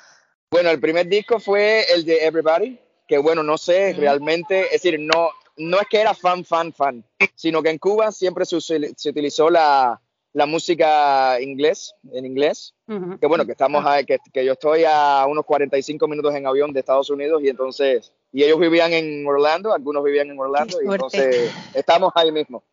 [0.51, 4.99] Bueno, el primer disco fue el de Everybody, que bueno, no sé realmente, es decir,
[4.99, 7.03] no, no es que era fan, fan, fan,
[7.35, 10.01] sino que en Cuba siempre se, se utilizó la,
[10.35, 13.17] la música inglés, en inglés, Ujú.
[13.17, 16.73] que bueno, que estamos a- que, que yo estoy a unos 45 minutos en avión
[16.73, 20.87] de Estados Unidos y entonces, y ellos vivían en Orlando, algunos vivían en Orlando, y
[20.91, 22.63] entonces estamos ahí mismo.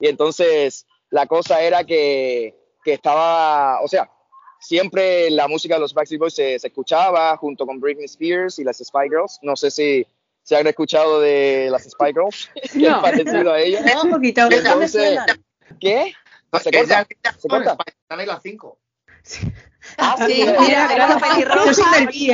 [0.00, 4.10] Y entonces la cosa era que, que estaba, o sea,
[4.58, 8.64] siempre la música de los Backstreet Boys se, se escuchaba junto con Britney Spears y
[8.64, 9.38] las Spy Girls.
[9.42, 10.06] No sé si
[10.42, 12.96] se han escuchado de las Spy Girls, que No.
[12.96, 13.84] es parecido a ellas.
[14.04, 15.18] Un poquito, entonces-.
[15.80, 16.12] ¿Qué?
[16.60, 17.06] Se corta,
[17.38, 17.48] se
[18.02, 18.78] están las cinco.
[19.98, 21.08] Ah, Sí, mira, mira,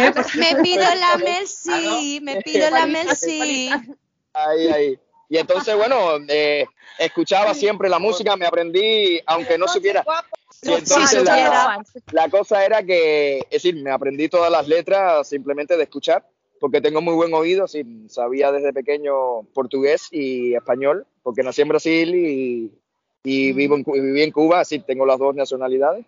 [0.07, 0.13] ¿eh?
[0.13, 3.71] Por Me pido la Melcy, me pido la Melcy.
[4.33, 4.99] Ahí, ahí.
[5.29, 6.67] Y entonces, bueno, eh,
[6.99, 10.05] escuchaba siempre la música, me aprendí, aunque no supiera.
[10.63, 15.29] Y entonces Sí, la, la cosa era que, es decir, me aprendí todas las letras
[15.29, 16.27] simplemente de escuchar,
[16.59, 21.69] porque tengo muy buen oído, sí, sabía desde pequeño portugués y español, porque nací en
[21.69, 22.73] Brasil y,
[23.23, 26.05] y vivo en, viví en Cuba, así tengo las dos nacionalidades.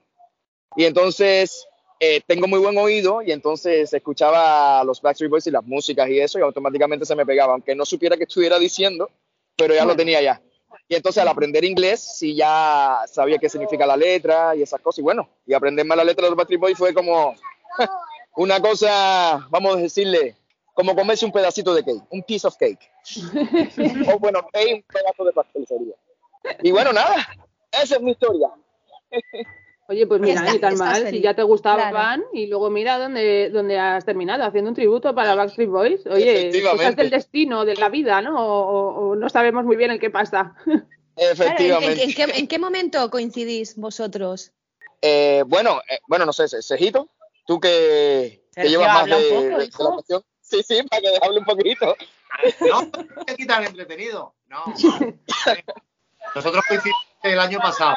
[0.77, 1.67] Y entonces
[2.01, 6.19] eh, tengo muy buen oído y entonces escuchaba los Backstreet Boys y las músicas y
[6.19, 9.11] eso y automáticamente se me pegaba, aunque no supiera qué estuviera diciendo,
[9.57, 10.41] pero ya lo tenía ya.
[10.89, 15.01] Y entonces al aprender inglés sí ya sabía qué significa la letra y esas cosas.
[15.01, 17.35] Y bueno, y aprenderme la letra de los Backstreet Boys fue como
[18.37, 20.35] una cosa, vamos a decirle,
[20.75, 22.91] como comerse un pedacito de cake, un piece of cake.
[24.13, 25.95] o bueno, cake, un pedazo de pastel sería.
[26.63, 27.17] Y bueno, nada,
[27.73, 28.49] esa es mi historia.
[29.89, 32.23] Oye, pues mira, Está- ni tan mal, si ya te gustaban Claro.
[32.33, 36.07] y luego mira dónde, dónde has terminado, haciendo un tributo para Backstreet Boys.
[36.07, 38.37] Oye, cosas del destino, de la vida, ¿no?
[38.41, 40.55] O, o- o no sabemos muy bien el qué pasa.
[40.65, 42.03] Claro, ¿en- en- Efectivamente.
[42.05, 44.53] ¿en, qué, en qué momento coincidís vosotros?
[45.03, 47.09] Eh, bueno, eh, bueno, no sé, Ce- Cejito,
[47.47, 49.85] tú que, que llevas más de, poco, de- de hijo.
[49.85, 50.23] la cuestión.
[50.41, 51.97] Sí, sí, para que hable un poquito.
[52.61, 54.35] No, hay que quitar entretenido.
[54.49, 54.63] No.
[56.35, 57.97] Nosotros coincidimos el año pasado.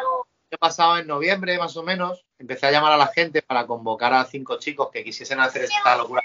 [0.49, 3.65] El año pasado, en noviembre más o menos, empecé a llamar a la gente para
[3.65, 6.21] convocar a cinco chicos que quisiesen hacer esta locura.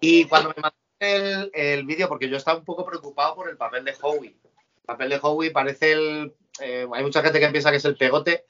[0.00, 3.56] Y cuando me mandaron el, el vídeo, porque yo estaba un poco preocupado por el
[3.56, 4.36] papel de Howie.
[4.44, 6.34] El papel de Howie parece el.
[6.60, 8.44] eh, hay mucha gente que piensa que es el pegote,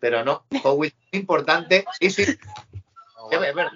[0.00, 0.44] pero no.
[0.64, 1.84] Howie es importante.
[2.00, 2.38] Sí, sí.
[3.30, 3.70] Verdad.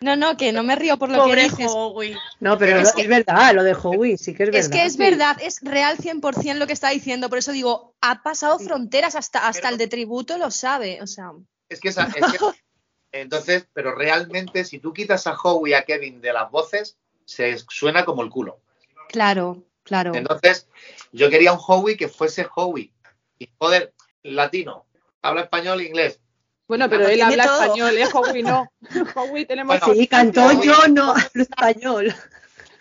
[0.00, 1.66] No, no, que no me río por lo que dices.
[1.72, 2.16] Howie.
[2.40, 4.60] No, pero Es que- verdad, lo de Howie, sí que es verdad.
[4.60, 8.22] Es que es verdad, es real 100% lo que está diciendo, por eso digo, ha
[8.22, 11.32] pasado fronteras, hasta, hasta Pero- el de tributo lo sabe, o sea,
[11.68, 12.38] Es que, esa, es que-
[13.12, 17.56] entonces, pero realmente si tú quitas a Howie y a Kevin de las voces, se
[17.68, 18.60] suena como el culo.
[19.08, 20.14] claro, claro.
[20.14, 20.68] Entonces,
[21.12, 22.92] yo quería un Howie que fuese Howie.
[23.38, 24.86] Y joder, latino,
[25.22, 26.20] habla español e inglés.
[26.68, 27.62] Bueno, pero él habla todo.
[27.62, 28.06] español, ¿eh?
[28.12, 28.70] Howie no.
[29.16, 29.80] Howie tenemos...
[29.80, 32.14] Bueno, Sí, cantó Howie- yo, no hablo español.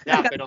[0.05, 0.45] Ya, pero,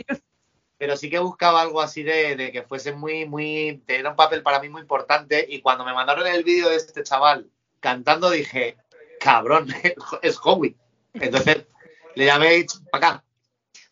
[0.79, 3.83] pero sí que buscaba algo así de, de que fuese muy, muy.
[3.87, 5.45] Era un papel para mí muy importante.
[5.49, 7.51] Y cuando me mandaron el vídeo de este chaval
[7.81, 8.77] cantando, dije,
[9.21, 9.69] cabrón,
[10.23, 10.77] es Howie.
[11.15, 11.65] Entonces
[12.15, 13.25] le llamé para acá.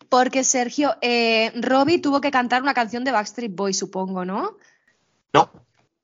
[0.09, 4.57] Porque Sergio, eh, Robbie tuvo que cantar una canción de Backstreet Boys, supongo, ¿no?
[5.33, 5.51] No.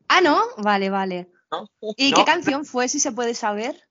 [0.08, 0.42] Ah, ¿no?
[0.58, 1.28] Vale, vale.
[1.62, 1.70] No.
[1.98, 2.18] ¿Y No.
[2.18, 3.82] qué canción fue, si se puede saber?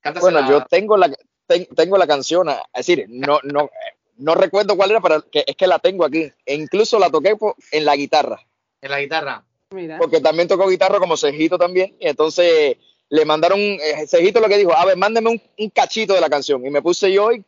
[0.00, 0.40] Cántasela.
[0.40, 1.12] Bueno, yo tengo la,
[1.46, 3.70] ten- tengo la canción, es decir, no, no,
[4.16, 6.30] no recuerdo cuál era, pero que, es que la tengo aquí.
[6.44, 7.36] E incluso la toqué
[7.70, 8.40] en la guitarra,
[8.80, 9.44] En la guitarra.
[9.70, 9.96] Mira.
[9.98, 11.96] porque también tocó guitarra como Cejito también.
[11.98, 12.76] Y entonces
[13.08, 16.28] le mandaron, eh, Cejito lo que dijo, a ver, mándeme un, un cachito de la
[16.28, 16.64] canción.
[16.66, 17.42] Y me puse yo y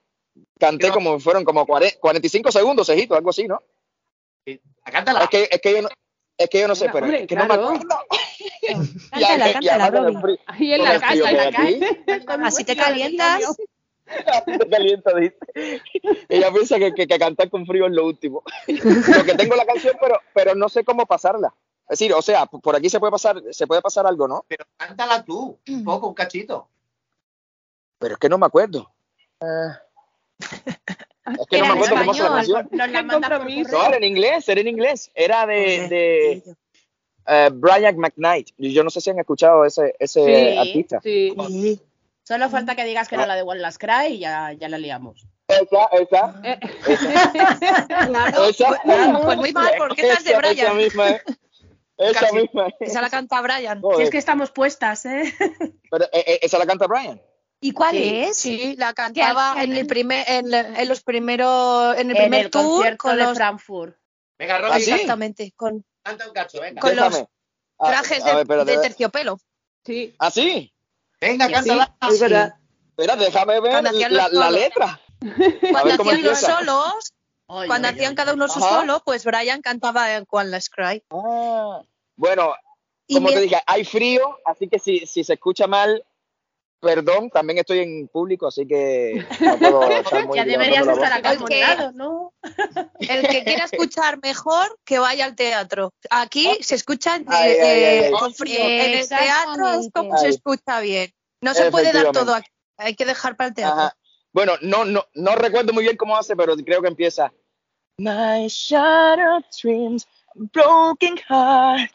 [0.59, 3.61] canté como fueron como 40 45 segundos, Cejito, algo así, ¿no?
[4.85, 5.25] Cántala.
[5.25, 5.89] Es que, es que yo no,
[6.39, 7.89] es que yo no sé, pero hombre, es que no me acuerdo.
[9.11, 13.39] Cántala, cántala, Ahí en la casa, en la Así te calientas.
[13.41, 13.49] niño.
[14.59, 15.37] Te calienta, dice.
[16.29, 18.43] Ella piensa que, que- que cantar con frío es lo último.
[19.17, 21.55] Porque tengo la canción, pero, pero no sé cómo pasarla.
[21.89, 24.45] Es decir, o sea, por aquí se puede pasar, se puede pasar algo, ¿no?
[24.49, 26.69] Pero cántala tú, un poco, un cachito.
[27.99, 28.93] Pero es que no me acuerdo.
[29.41, 29.47] Eh,
[31.41, 32.69] es que no me acuerdo cómo se la canción.
[32.73, 35.11] No, era en inglés, era en inglés.
[35.15, 36.57] Era de, de
[37.27, 38.51] eh, Brian McKnight.
[38.59, 40.59] Yo no sé si han escuchado ese, ese Sí.
[40.59, 41.01] artista.
[41.03, 41.35] Sí.
[41.49, 41.81] Sí.
[42.23, 44.79] Solo falta que digas que era la de One Last Cry y ya, ya la
[44.79, 45.27] liamos.
[45.47, 46.59] Esa, esa, Eh,
[47.89, 48.69] Claro, esa.
[48.83, 50.77] pues, pues muy mal, porque esa es de Esa- Esa Brian.
[50.77, 51.23] misma es.
[51.97, 52.37] Esa Casi.
[52.37, 52.89] misma es.
[52.91, 53.79] Esa la canta Brian.
[53.79, 55.33] Si Joder, es que estamos puestas, ¿eh?
[55.91, 57.21] pero, eh, eh, esa la canta Brian.
[57.61, 58.37] ¿Y cuál Sí, es?
[58.37, 62.51] Sí, la cantaba en el primer, en, en los primeros, en el en primer el
[62.51, 63.97] tour con de los Frankfurt.
[64.39, 64.91] Venga, ¿Ah, Robbie, sí?
[64.91, 66.81] exactamente, con canta un cacho, venga.
[66.81, 67.29] Con los Déjame.
[67.79, 69.38] A- trajes a de, terciopelo.
[69.85, 70.73] sí, ¿Ah, sí?
[71.21, 71.97] Venga, sí, cántala.
[72.09, 72.55] es verdad.
[72.90, 75.01] Espera, déjame ver la, letra.
[75.73, 77.12] Cuando hacían los solos,
[77.47, 78.81] cuando hacían cada uno su Ajá.
[78.81, 81.03] solo, pues Brian cantaba en One Last Cry.
[81.11, 81.83] Ah,
[82.17, 82.55] bueno,
[83.09, 86.05] Y como me- te dije, hay frío, así que si, si se escucha mal,
[86.85, 91.33] perdón, también estoy en público, así que no puedo estar muy Ya deberías estar acá
[91.33, 92.33] Es que- ¿no?
[93.01, 95.90] El que quiera escuchar mejor, que vaya al teatro.
[96.11, 98.12] Aquí se escucha eh, Ay, ay, ay, eh, ay.
[98.12, 98.61] con frío.
[98.61, 101.11] En el teatro es como se escucha bien.
[101.40, 102.51] No se puede dar todo aquí.
[102.77, 103.81] Hay que dejar para el teatro.
[103.81, 103.97] Ajá.
[104.33, 107.33] Bueno, no, no, no recuerdo muy bien cómo hace, pero creo que empieza.
[107.99, 111.90] My shattered dreams, broken heart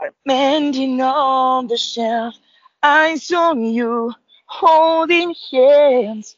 [0.00, 2.34] are mending on the shelf.
[2.82, 4.14] I saw you
[4.46, 6.36] holding hands,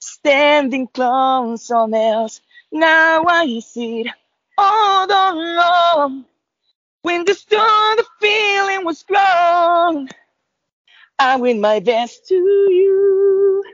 [0.00, 2.40] standing close on else.
[2.72, 4.08] Now I see it
[4.58, 6.26] all along.
[7.02, 10.08] When the storm, the feeling was gone.
[11.18, 13.64] I win my best to you.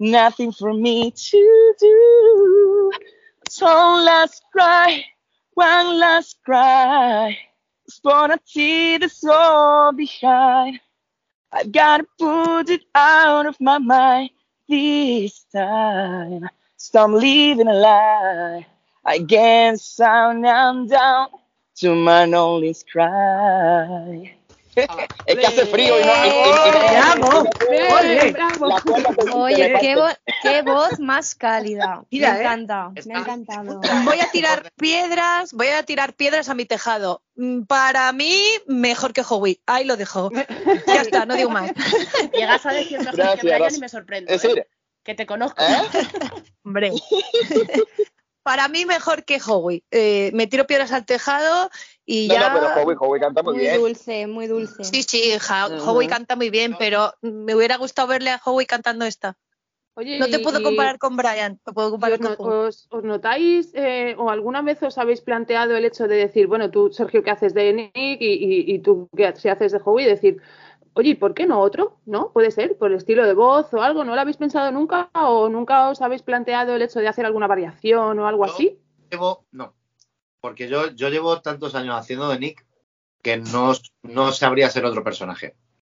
[0.00, 2.92] Nothing for me to do.
[3.60, 5.04] One last cry,
[5.54, 7.38] one last cry.
[7.86, 10.80] It's for a tear that's all behind.
[11.52, 14.30] I've gotta put it out of my mind
[14.68, 16.48] this time.
[16.76, 18.66] Stop living a lie.
[19.04, 20.88] I guess I'm down
[21.76, 24.37] to my lonely cry.
[25.26, 26.12] Es que hace frío y no.
[26.24, 27.44] y- y- y- ¡Bravo!
[27.70, 29.74] Bien, Oye.
[29.80, 30.08] qué, bo-
[30.42, 32.04] qué voz más cálida.
[32.10, 32.40] Mira, me ¿eh?
[32.42, 33.80] encanta, me ha encantado.
[34.04, 37.22] Voy a tirar piedras, voy a tirar piedras a mi tejado.
[37.36, 39.60] Mm, Para mí, mejor que Howie.
[39.66, 40.30] Ahí lo dejo.
[40.86, 41.70] Ya está, no digo más.
[42.32, 44.32] Llegas a decir mejor Gracias, que Brian y me sorprendo.
[44.32, 44.48] Es ¿eh?
[44.48, 44.66] decir,
[45.04, 45.62] Que te conozco.
[45.62, 45.82] ¿eh?
[46.64, 46.92] Hombre.
[48.42, 49.84] Para mí, mejor que Howie.
[49.90, 51.70] Eh, me tiro piedras al tejado
[52.10, 52.48] y No, ya.
[52.48, 53.76] no, pero Howie, Howie canta muy, Muy bien.
[53.76, 54.82] dulce, muy dulce.
[54.82, 55.90] Sí, sí, Ja- Ujú.
[55.90, 59.36] Howie canta muy bien, pero me hubiera gustado verle a Howie cantando esta.
[59.94, 62.50] Oye, No te y- puedo y- comparar con Brian, te puedo y comparar os, con
[62.52, 66.70] os- os notáis eh, o alguna vez os habéis planteado el hecho de decir, bueno,
[66.70, 67.92] tú, Sergio, que haces de Nick
[68.22, 70.40] y, y- y tú, que si haces de Howie, decir,
[70.94, 71.98] oye, ¿y por qué no otro?
[72.06, 72.32] ¿No?
[72.32, 74.02] Puede ser, por el estilo de voz o algo.
[74.04, 77.46] ¿No lo habéis pensado nunca o nunca os habéis planteado el hecho de hacer alguna
[77.48, 78.78] variación o algo así?
[79.10, 79.74] Llevo, no,
[80.40, 82.64] porque yo, yo llevo tantos años haciendo de Nick
[83.22, 83.72] que no,
[84.02, 85.54] no sabría ser otro personaje.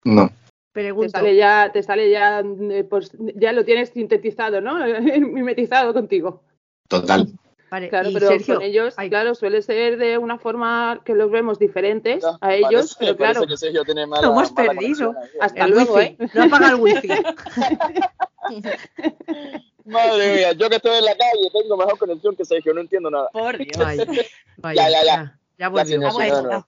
[0.05, 0.31] No.
[0.73, 4.77] Te sale ya, te sale ya, eh, pues ya lo tienes sintetizado, ¿no?
[5.21, 6.43] Mimetizado contigo.
[6.89, 7.27] Total.
[7.71, 11.59] Vale, Claro, pero Sergio, con ellos, claro, suele ser de una forma que los vemos
[11.59, 15.11] diferentes a ellos, parece- pero claro, que Sergio tiene mala, Lo hemos mala perdido.
[15.21, 15.29] ahí.
[15.41, 16.17] hasta el luego, wifi.
[16.19, 16.29] ¿eh?
[16.33, 17.09] No apaga el wifi.
[19.89, 23.11] Madre mía, yo que estoy en la calle tengo mejor conexión que Sergio, no entiendo
[23.11, 23.29] nada.
[23.33, 23.77] Por Dios.
[23.77, 24.05] Vaya,
[24.59, 25.17] vaya, Ya, ya, ya.
[25.17, 26.13] Ya, ya volvió.
[26.13, 26.65] bueno, señor.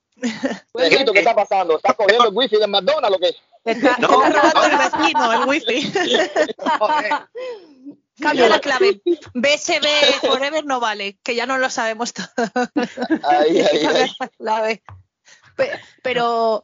[0.72, 1.76] Pues Sergito, ¿qué está pasando?
[1.76, 3.34] ¿Estás cogiendo el wifi del McDonald's o qué?
[3.64, 4.66] Te está, te No, está robando no.
[4.66, 5.92] el vecino, el wifi.
[8.20, 9.00] Cambia la clave.
[9.34, 9.86] BSB
[10.20, 12.26] Forever no vale, que ya no lo sabemos todo.
[13.24, 14.10] Ahí, ahí, Cambia ahí.
[14.20, 14.82] la clave.
[15.56, 16.62] Pe- Pero,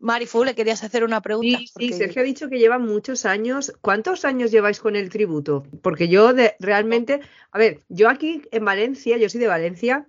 [0.00, 1.58] Marifu, le querías hacer una pregunta.
[1.58, 3.72] Sí, Sergio ha dicho que lleva muchos años.
[3.80, 5.64] ¿Cuántos años lleváis con el tributo?
[5.82, 10.06] Porque yo de- realmente, a ver, yo aquí en Valencia, yo soy de Valencia,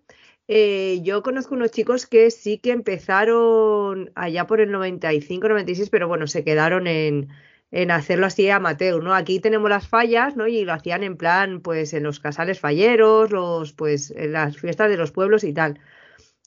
[0.48, 6.08] eh, yo conozco unos chicos que sí que empezaron allá por el 95, 96, pero
[6.08, 7.30] bueno, se quedaron en,
[7.72, 9.14] en hacerlo así amateur, ¿no?
[9.14, 10.48] Aquí tenemos las fallas, ¿no?
[10.48, 14.90] Y lo hacían en plan, pues en los casales falleros, los, pues en las fiestas
[14.90, 15.80] de los pueblos y tal.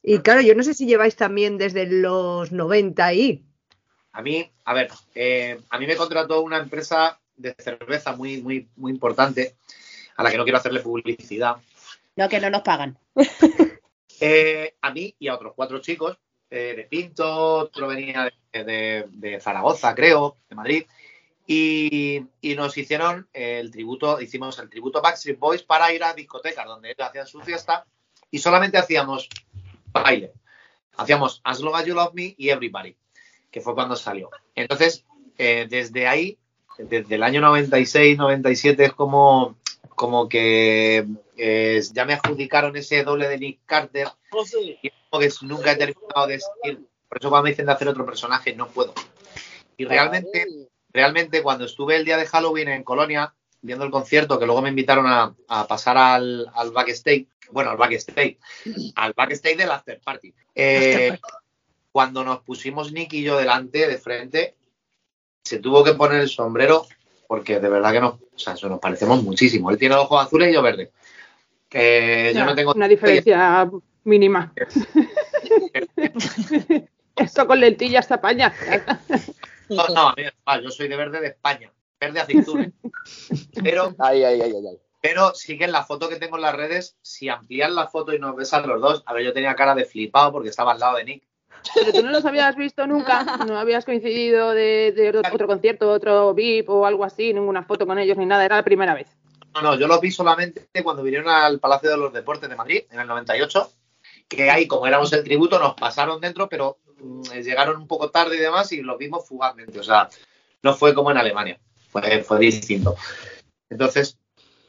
[0.03, 3.45] Y claro, yo no sé si lleváis también desde los 90 ahí.
[4.13, 8.69] A mí, a ver, eh, a mí me contrató una empresa de cerveza muy, muy,
[8.77, 9.55] muy importante,
[10.17, 11.57] a la que no quiero hacerle publicidad.
[12.17, 12.99] No, que no nos pagan.
[14.25, 16.17] Eh, a mí y a otros cuatro chicos,
[16.49, 20.85] eh, de Pinto, otro venía de, de- de Zaragoza, creo, de Madrid,
[21.45, 26.67] y, y nos hicieron el tributo, hicimos el tributo Backstreet Boys para ir a discotecas
[26.67, 27.85] donde ellos hacían su fiesta
[28.31, 29.29] y solamente hacíamos
[29.93, 30.33] baile.
[30.97, 32.97] Hacíamos As Long As You Love Me y Everybody,
[33.51, 34.31] que fue cuando salió.
[34.55, 35.05] Entonces,
[35.39, 36.39] eh, desde ahí,
[36.79, 39.57] desde el año 96, 97, es como,
[39.95, 44.09] como que eh, ya me adjudicaron ese doble de Nick Carter
[44.83, 46.87] y es como que nunca he terminado de seguir.
[47.09, 48.95] Por eso cuando me dicen de hacer otro personaje, no puedo.
[49.77, 50.47] Y realmente,
[50.93, 54.71] realmente cuando estuve el día de Halloween en Colonia, viendo el concierto, que luego me
[54.71, 58.39] invitaron a, a pasar al, al backstage, bueno, al backstage,
[58.97, 60.35] al backstage del after party.
[60.55, 61.19] Eh,
[61.91, 64.55] cuando nos pusimos Nick y yo delante, de frente,
[65.45, 66.87] se tuvo que poner el sombrero
[67.33, 69.71] porque de verdad que nos, o sea, eso nos parecemos muchísimo.
[69.71, 70.91] Él tiene ojos azules y yo verde.
[71.69, 73.71] Que yo Ya, no tengo una diferencia
[74.05, 74.53] mínima.
[77.17, 78.53] Esto con lentillas se apaña.
[79.71, 80.25] No, no, a mí
[80.63, 82.71] yo soy de verde de España, verde aceituna.
[83.63, 84.79] Pero, Ay, ay, ay, ay, ay.
[85.03, 88.15] Pero sí que en la foto que tengo en las redes, si amplían la foto
[88.15, 90.73] y nos ves a los dos, a ver, yo tenía cara de flipado porque estaba
[90.73, 91.25] al lado de Nick.
[91.75, 96.33] Pero tú no los habías visto nunca, no habías coincidido de, de otro concierto, otro
[96.35, 99.09] VIP o algo así, ninguna foto con ellos ni nada, era la primera vez.
[99.55, 102.85] No, no, yo los vi solamente cuando vinieron al Palacio de los Deportes de Madrid
[102.89, 103.73] en el 98,
[104.29, 108.37] que ahí, como éramos el tributo, nos pasaron dentro, pero mm, llegaron un poco tarde
[108.37, 109.81] y demás y los vimos fugazmente.
[109.81, 110.09] O sea,
[110.63, 111.59] no fue como en Alemania,
[111.91, 112.97] fue, fue distinto.
[113.69, 114.19] Entonces,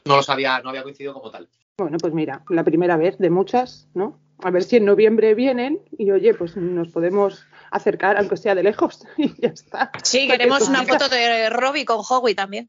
[0.06, 1.48] no los había, no había coincidido como tal.
[1.78, 4.20] Bueno, pues mira, la primera vez de muchas, ¿no?
[4.42, 8.62] A ver si en noviembre vienen y oye, pues nos podemos acercar, aunque sea de
[8.62, 9.90] lejos, y ya está.
[10.02, 12.68] Sí, queremos una foto de Robbie con Howie también.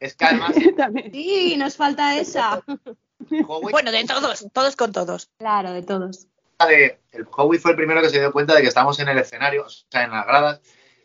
[0.00, 1.12] Es que además, También.
[1.12, 2.62] Sí, nos falta esa.
[3.28, 5.28] Bueno, de todos, todos con todos.
[5.38, 6.26] Claro, de todos.
[6.66, 9.18] de- el Howie fue el primero que se dio cuenta de que estábamos en el
[9.18, 10.60] escenario, o sea, en las gradas,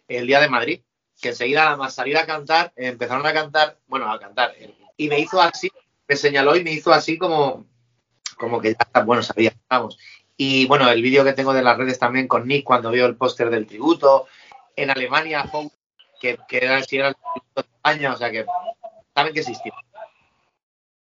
[0.07, 0.81] el día de Madrid,
[1.21, 4.53] que enseguida nada más salir a cantar, empezaron a cantar, bueno, a cantar,
[4.97, 5.71] y me hizo así,
[6.08, 7.65] me señaló y me hizo así como,
[8.38, 9.97] como que ya bueno, sabía, vamos.
[10.38, 13.15] Y bueno, el vídeo que tengo de las redes también con Nick cuando vio el
[13.15, 14.27] póster del tributo,
[14.75, 15.49] en Alemania,
[16.19, 18.45] que, que era, si era el tributo de España, o sea que
[19.13, 19.73] saben que existía.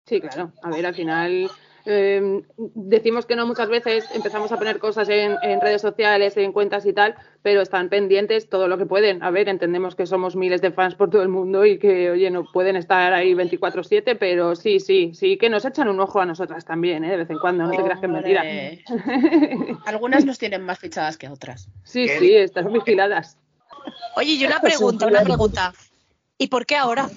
[0.06, 0.52] Sí, claro.
[0.64, 1.52] A ver, al final
[1.86, 6.52] eh, decimos que no muchas veces, empezamos a poner cosas en, en, redes sociales, en
[6.52, 9.24] cuentas y tal, pero están pendientes todo lo que pueden.
[9.24, 12.30] A ver, entendemos que somos miles de fans por todo el mundo y que, oye,
[12.30, 16.26] no pueden estar ahí 24/7, pero sí, sí, sí, que nos echan un ojo a
[16.26, 17.12] nosotras también, ¿eh?
[17.12, 18.44] de vez en cuando, no te creas que es mentira.
[19.86, 21.70] Algunas nos tienen más fichadas que otras.
[21.84, 23.38] Sí, sí, están vigiladas.
[24.16, 25.74] Oye, y una pregunta, una pregunta.
[26.38, 27.10] ¿Y por qué ahora?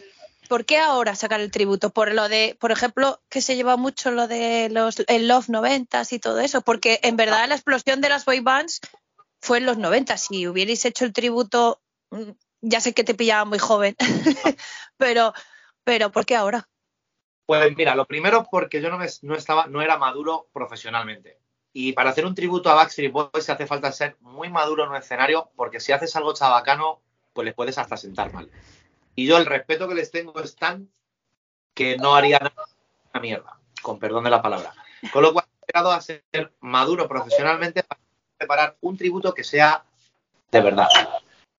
[0.48, 1.90] ¿Por qué ahora sacar el tributo?
[1.90, 6.02] Por lo de, por ejemplo, que se lleva mucho lo de los el Love 90
[6.10, 8.80] y todo eso, porque en verdad la explosión de las boy bands
[9.40, 10.16] fue en los 90.
[10.16, 11.80] Si hubierais hecho el tributo,
[12.10, 12.30] mm,
[12.60, 13.96] ya sé que te pillaba muy joven,
[14.96, 15.32] pero,
[15.84, 16.68] pero ¿por qué ahora?
[17.46, 21.38] Pues mira, lo primero porque yo no, me, no, estaba, no era maduro profesionalmente.
[21.72, 24.96] Y para hacer un tributo a Backstreet Boys hace falta ser muy maduro en un
[24.96, 27.00] escenario, porque si haces algo chabacano,
[27.32, 28.48] pues les puedes hasta sentar mal.
[29.14, 30.88] Y yo el respeto que les tengo es tan
[31.74, 32.66] que no haría nada
[33.12, 34.74] una mierda, con perdón de la palabra.
[35.12, 36.22] Con lo cual he llegado a ser
[36.60, 38.00] maduro profesionalmente para
[38.38, 39.84] preparar un tributo que sea
[40.50, 40.88] de verdad.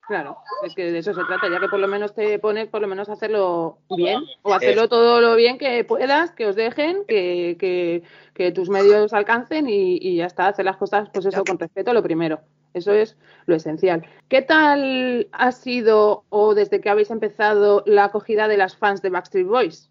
[0.07, 2.79] Claro, es que de eso se trata, ya que por lo menos te pones, por
[2.79, 7.57] lo menos hacerlo bien, o hacerlo todo lo bien que puedas, que os dejen, que,
[7.59, 8.03] que,
[8.35, 11.91] que tus medios alcancen y, y, ya está, hacer las cosas, pues eso, con respeto,
[11.91, 12.41] lo primero.
[12.75, 14.05] Eso es lo esencial.
[14.27, 19.09] ¿Qué tal ha sido o desde que habéis empezado la acogida de las fans de
[19.09, 19.89] Backstreet Boys?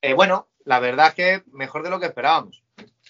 [0.00, 2.64] Eh, bueno, la verdad es que mejor de lo que esperábamos.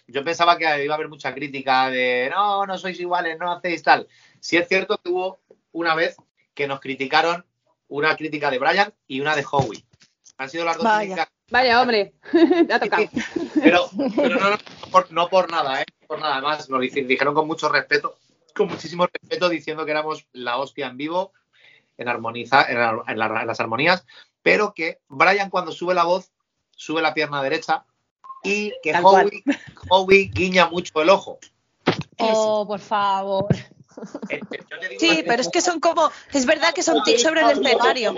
[0.09, 3.85] Yo pensaba que iba a haber mucha crítica de no, no sois iguales, no hacéis
[3.85, 4.09] tal.
[4.41, 5.39] Sí es cierto que hubo
[5.71, 6.17] una vez
[6.53, 7.47] que nos criticaron
[7.87, 9.85] una crítica de Brian y una de Howie.
[10.37, 11.01] Han sido las dos Vaya.
[11.01, 11.29] críticas.
[11.49, 12.15] Vaya, hombre,
[12.67, 13.05] te ha tocado.
[13.63, 14.57] Pero, pero no, no,
[14.91, 15.85] por, no por nada, ¿eh?
[16.09, 16.69] Por nada más.
[16.69, 18.17] Nos dijeron con mucho respeto,
[18.55, 21.33] con muchísimo respeto, diciendo que éramos la hostia en vivo,
[21.97, 24.07] en, armoniza, en, la, en, la, en las armonías,
[24.43, 26.33] pero que Brian cuando sube la voz,
[26.71, 27.85] sube la pierna derecha
[28.43, 29.45] y que Howie,
[29.89, 31.39] Howie, guiña mucho el ojo.
[32.19, 33.47] Oh, por favor.
[34.99, 38.15] Sí, pero es que son como, es verdad que son tics sobre el escenario.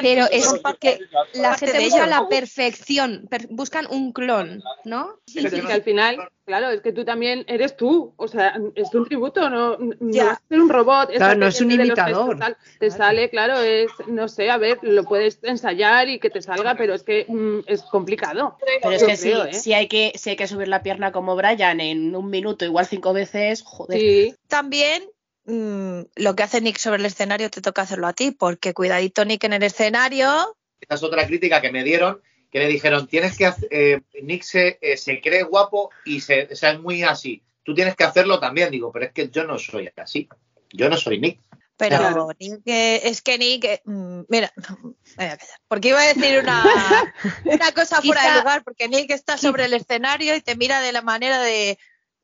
[0.00, 1.00] Pero es porque
[1.34, 5.20] la gente busca la perfección, per, buscan un clon, ¿no?
[5.26, 9.04] Sí, que al final, claro, es que tú también eres tú, o sea, es un
[9.06, 10.24] tributo, no, no Ya.
[10.24, 11.10] vas a ser un robot.
[11.10, 12.56] es Claro, no es un de los imitador.
[12.78, 16.76] Te sale, claro, es, no sé, a ver, lo puedes ensayar y que te salga,
[16.76, 18.56] pero es que mm, es complicado.
[18.82, 19.54] Pero es que sí, creo, ¿eh?
[19.54, 22.86] si hay que, si hay que subir la pierna como Brian en un minuto, igual
[22.86, 23.98] cinco veces, joder.
[23.98, 25.04] Sí, También
[25.46, 29.24] mm, lo que hace Nick sobre el escenario te toca hacerlo a ti, porque cuidadito
[29.24, 30.56] Nick en el escenario.
[30.80, 32.20] Esa es otra crítica que me dieron,
[32.54, 36.44] que le dijeron, tienes que hacer, eh, Nick se, eh, se cree guapo y se,
[36.52, 37.42] o sea, es muy así.
[37.64, 40.28] Tú tienes que hacerlo también, digo, pero es que yo no soy así.
[40.72, 41.40] Yo no soy Nick.
[41.76, 42.28] Pero Claro.
[42.38, 44.52] Nick, eh, es que Nick, eh, mm, mira,
[45.18, 45.36] a
[45.66, 46.62] porque iba a decir una,
[47.44, 50.80] una cosa fuera Quizá- de lugar, porque Nick está sobre el escenario y te mira
[50.80, 51.76] de la manera de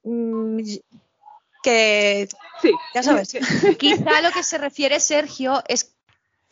[0.05, 0.61] mm,
[1.65, 2.29] que,
[2.63, 2.71] sí.
[2.95, 3.37] ya sabes,
[3.81, 5.93] Quizá lo que se refiere Sergio es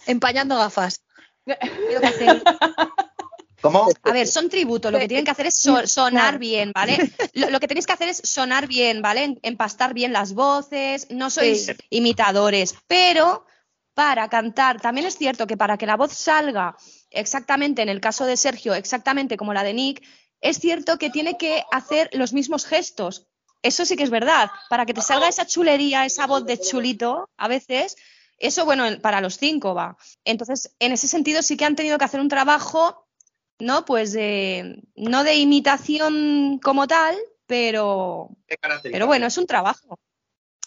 [0.06, 1.04] empañando gafas.
[1.46, 2.42] que
[3.60, 3.88] ¿Cómo?
[4.02, 7.10] A ver, son tributo, lo que tienen que hacer es so- sonar bien, ¿vale?
[7.34, 9.38] Lo, lo que tenéis que hacer es sonar bien, ¿vale?
[9.42, 11.72] Empastar bien las voces, no sois Sí.
[11.90, 13.46] imitadores, pero
[13.94, 16.76] para cantar, también es cierto que para que la voz salga
[17.10, 20.04] exactamente, en el caso de Sergio, exactamente como la de Nick,
[20.40, 23.26] es cierto que tiene que hacer los mismos gestos.
[23.60, 24.52] Eso sí que es verdad.
[24.70, 27.96] Para que te salga esa chulería, esa voz de chulito, a veces,
[28.38, 29.96] eso, bueno, en- para los cinco va.
[30.24, 33.07] Entonces, en ese sentido sí que han tenido que hacer un trabajo
[33.58, 33.84] ¿no?
[33.84, 37.16] Pues de, no de imitación como tal,
[37.46, 38.30] pero,
[38.82, 39.98] pero bueno, es un trabajo.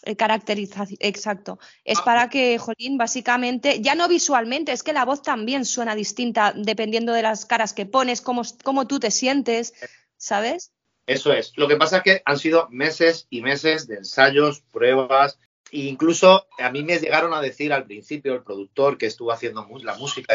[0.04, 1.60] Eh, Caracterización, exacto.
[1.84, 2.04] Es Ah.
[2.04, 7.12] para que, Jolín, básicamente, ya no visualmente, es que la voz también suena distinta dependiendo
[7.12, 9.74] de las caras que pones, cómo, cómo tú te sientes,
[10.16, 10.72] ¿sabes?
[11.06, 11.52] Eso es.
[11.56, 15.38] Lo que pasa es que han sido meses y meses de ensayos, pruebas.
[15.70, 19.66] E incluso a mí me llegaron a decir al principio el productor que estuvo haciendo
[19.82, 20.34] la música,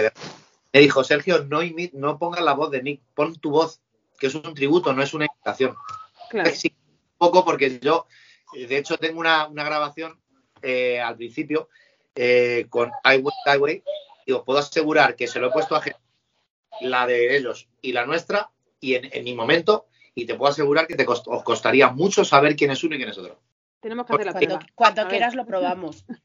[0.73, 3.81] me dijo, Sergio, no, imi- no pongas la voz de Nick, pon tu voz,
[4.19, 5.75] que es un tributo, no es una imitación.
[6.29, 6.49] Claro.
[6.53, 8.05] Sí, un poco porque yo,
[8.53, 10.19] de hecho, tengo una, una grabación
[10.61, 11.69] eh, al principio
[12.15, 13.83] eh, con I Way, I Way,
[14.25, 15.99] y os puedo asegurar que se lo he puesto a gente,
[16.81, 18.49] la de ellos y la nuestra,
[18.79, 22.25] y en, en mi momento, y te puedo asegurar que te cost- os costaría mucho
[22.25, 23.39] saber quién es uno y quién es otro.
[23.79, 24.71] Tenemos que hacer la Cuando, prueba.
[24.75, 26.05] cuando quieras lo probamos.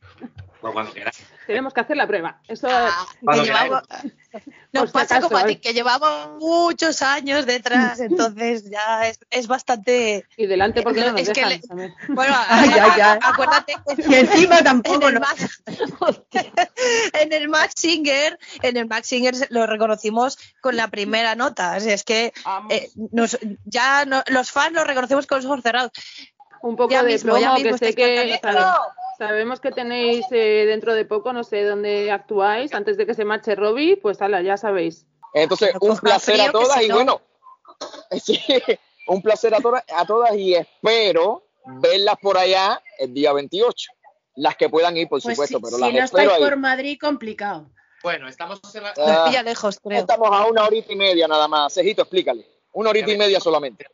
[0.62, 1.26] Pues cuando queráis.
[1.44, 2.40] Tenemos que hacer la prueba.
[2.46, 3.82] Eso Ah, que Cuando llevamos-
[4.72, 9.18] nos si pasa acaso, como a ti, que llevamos muchos años detrás, entonces ya es,
[9.30, 10.26] es bastante...
[10.36, 11.78] y delante porque no nos Es que dejan.
[11.78, 11.94] le-.
[12.08, 13.18] Bueno, Ay, ay, ay.
[13.22, 15.20] acuérdate que Y encima en tampoco el, no.
[15.20, 15.62] Max,
[17.20, 21.76] en el Max Singer, en el Max Singer lo reconocimos con la primera nota.
[21.76, 22.32] O sea, es que
[22.70, 25.90] eh, nos- ya no- los fans lo reconocemos con los ojos cerrados.
[26.62, 28.76] Un poco Ya de mismo, ya promo, mismo que sé que cantando.
[29.26, 33.14] Sabe- sabemos que tenéis eh, dentro de poco, no sé dónde actuáis, antes de que
[33.14, 35.06] se marche Robbie, pues ala, ya sabéis.
[35.34, 37.20] Entonces, No un placer a todas si y no- bueno,
[38.22, 38.38] sí,
[39.06, 43.90] un placer a todas, a todas y espero verlas por allá el día 28.
[44.36, 46.50] Las que puedan ir, por Pues supuesto, si, pero si las no espero estáis ahí.
[46.50, 47.70] por Madrid, complicado.
[48.02, 50.00] Bueno, estamos en la, Ah, pilla lejos, creo.
[50.00, 51.72] estamos a una horita y media nada más.
[51.74, 52.46] Cejito, explícale.
[52.72, 53.86] Una horita y media solamente.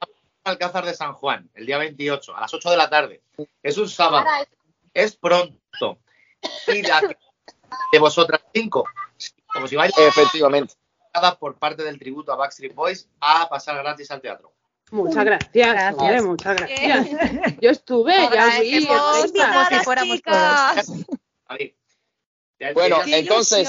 [0.45, 3.20] Alcázar de San Juan, el día 28, a las 8 de la tarde.
[3.62, 4.24] Es un sábado.
[4.99, 5.99] Es pronto.
[6.66, 7.01] Y la
[7.92, 8.84] de vosotras cinco,
[9.46, 10.74] como si vais Efectivamente.
[11.38, 14.53] por parte del tributo a Backstreet Boys a pasar gratis al teatro.
[14.90, 15.94] Muchas gracias,
[16.24, 17.07] muchas gracias.
[17.61, 18.80] Yo estuve, ya os vi.
[18.80, 20.20] Si fuéramos
[22.74, 23.68] Bueno, ya- ¡Qué entonces-!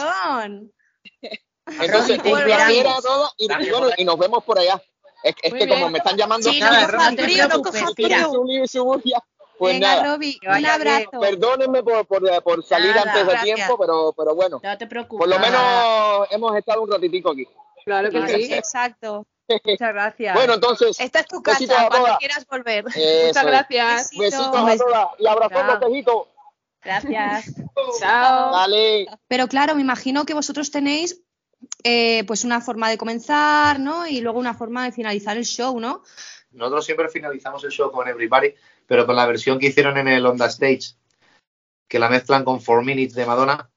[1.79, 4.81] Entonces, a todas y, y bueno, y nos vemos por allá.
[5.21, 7.61] Es, que como me están llamando Sí, Nada, no coja no te frío, no
[9.59, 10.13] pues Venga, nada.
[10.13, 10.65] Robbie, un bien.
[10.65, 11.19] abrazo.
[11.19, 13.55] Perdónenme por, por, por salir Nada, antes de gracias.
[13.55, 15.19] tiempo, pero, pero bueno, No te preocupes.
[15.19, 16.27] por lo menos Nada.
[16.31, 17.45] hemos estado un ratitico aquí.
[17.85, 18.53] Claro que sí.
[18.53, 19.27] Exacto.
[19.65, 20.33] Muchas gracias.
[20.35, 22.83] Bueno, entonces, Esta es tu Besitos casa, a cuando quieras volver.
[22.85, 24.09] Muchas eso gracias.
[24.17, 24.85] Besitos a Besito.
[24.85, 25.79] todas y abrazos Chao.
[25.79, 26.27] tejitos.
[26.83, 27.45] Gracias.
[27.99, 28.51] Chao.
[28.51, 29.07] Dale.
[29.27, 31.21] Pero claro, me imagino que vosotros tenéis
[31.83, 34.07] eh, pues una forma de comenzar, ¿no?
[34.07, 36.03] Y luego una forma de finalizar el show, ¿no?
[36.51, 38.53] Nosotros siempre finalizamos el show con Everybody,
[38.89, 40.95] pero con la versión que hicieron en el Onda Stage,
[41.87, 43.69] que la mezclan con Four Minutes de Madonna.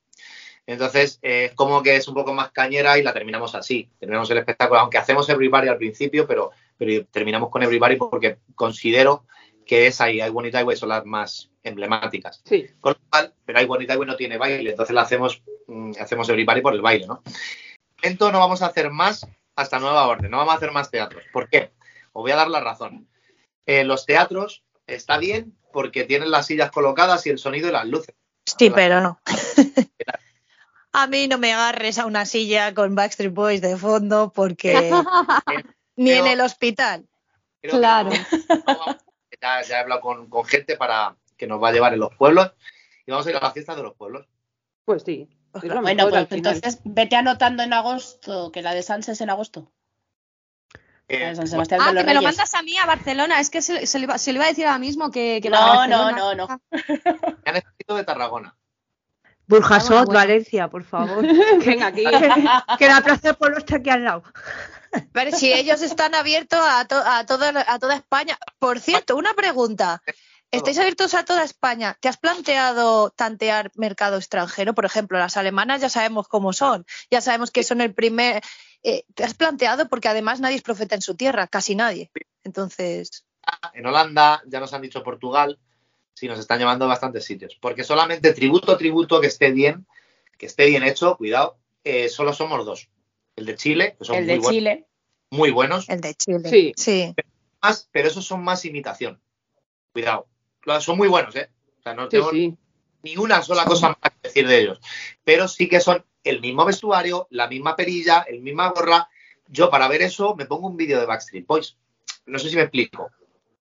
[0.67, 3.91] Entonces, eh, como que es un poco más cañera y la terminamos así.
[3.99, 9.27] Terminamos el espectáculo, aunque hacemos Everybody al principio, pero, pero terminamos con Everybody porque considero
[9.67, 12.41] que esa y I Want It That Way son las más emblemáticas.
[12.47, 15.03] Sí, Con lo cual, pero I Want It That Way no tiene baile, entonces la
[15.03, 17.23] hacemos, mm, hacemos Everybody por el baile, ¿no?
[18.01, 21.25] Esto no vamos a hacer más hasta nueva orden, no vamos a hacer más teatros.
[21.35, 21.73] ¿Por qué?
[22.13, 23.09] Os voy a dar la razón.
[23.67, 27.87] Eh, los teatros está bien porque tienen las sillas colocadas y el sonido y las
[27.87, 28.15] luces.
[28.47, 29.21] Sí, pero no.
[30.95, 34.91] A mí no me agarres a una silla con Backstreet Boys de fondo porque
[35.97, 37.07] ni en el hospital.
[37.63, 38.11] Claro.
[38.11, 38.99] no-
[39.41, 42.15] ya, ya he hablado con, con gente para que nos va a llevar en los
[42.15, 42.53] pueblos
[43.07, 44.27] y vamos a ir a las fiestas de los pueblos.
[44.85, 45.29] pues sí.
[45.55, 49.71] Bueno, pues entonces vete anotando en agosto, que la de Sans es en agosto.
[51.17, 53.39] Eh, de San Sebastián Ah, de los que me lo mandas a mí, a Barcelona.
[53.41, 55.51] Es que se, se le, iba, se le iba a decir ahora mismo que, que
[55.51, 56.17] No, no, Barcelona.
[56.17, 56.61] no, no.
[57.47, 58.57] ya necesito de Tarragona.
[59.47, 60.19] Burjasot, Ah, bueno.
[60.21, 61.23] Valencia, por favor.
[61.67, 62.05] Venga, aquí.
[62.79, 64.23] que la Plaza del Pueblo está aquí al lado.
[65.13, 68.39] Pero si ellos están abiertos a, to- a, toda, a toda España.
[68.59, 70.03] Por cierto, una pregunta.
[70.51, 71.97] ¿Estáis abiertos a toda España?
[71.99, 74.75] ¿Te has planteado tantear mercado extranjero?
[74.75, 76.85] Por ejemplo, las alemanas ya sabemos cómo son.
[77.11, 78.43] Ya sabemos que son el primer...
[78.83, 79.89] eh, ¿Te has planteado?
[79.89, 82.11] Porque además nadie es profeta en su tierra, casi nadie.
[82.45, 83.25] Entonces...
[83.75, 85.59] En Holanda, ya nos han dicho Portugal,
[86.15, 87.57] sí, nos están llevando a bastantes sitios.
[87.61, 89.87] Porque solamente tributo, tributo que esté bien,
[90.39, 92.89] que esté bien hecho, cuidado, eh, solo somos dos.
[93.37, 94.87] El de Chile, que son El muy, de buenos, Chile.
[95.31, 96.49] muy buenos, El de Chile.
[96.51, 96.73] Sí.
[96.77, 97.15] Sí.
[97.63, 99.21] más, pero esos son más imitación.
[99.93, 100.29] Cuidado.
[100.81, 101.51] Son muy buenos, ¿eh?
[101.81, 102.57] O sea, no Sí, tengo sí.
[103.03, 104.81] ni una sola cosa más que decir de ellos.
[105.25, 109.09] Pero sí que son el mismo vestuario, la misma perilla, el misma gorra.
[109.49, 111.77] Yo para ver eso me pongo un vídeo de Backstreet Boys.
[112.27, 113.11] No sé si me explico.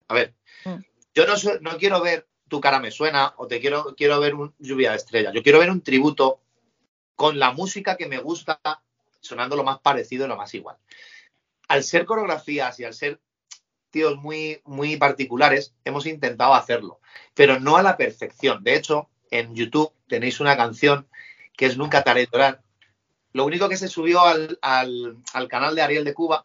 [0.09, 0.35] A ver,
[0.65, 0.83] Mm.
[1.15, 4.55] yo no, no quiero ver Tu cara me suena o te quiero, quiero ver un
[4.59, 5.33] lluvia de estrellas.
[5.35, 6.41] Yo quiero ver un tributo
[7.17, 8.61] con la música que me gusta,
[9.21, 10.77] sonando lo más parecido y lo más igual.
[11.67, 13.21] Al ser coreografías y al ser
[13.91, 17.01] tíos muy, muy particulares, hemos intentado hacerlo,
[17.35, 18.63] pero no a la perfección.
[18.63, 21.09] De hecho, en YouTube tenéis una canción
[21.57, 22.63] que es Nunca te haré llorar.
[23.33, 26.45] Lo único que se subió al, al- al canal de Ariel de Cuba,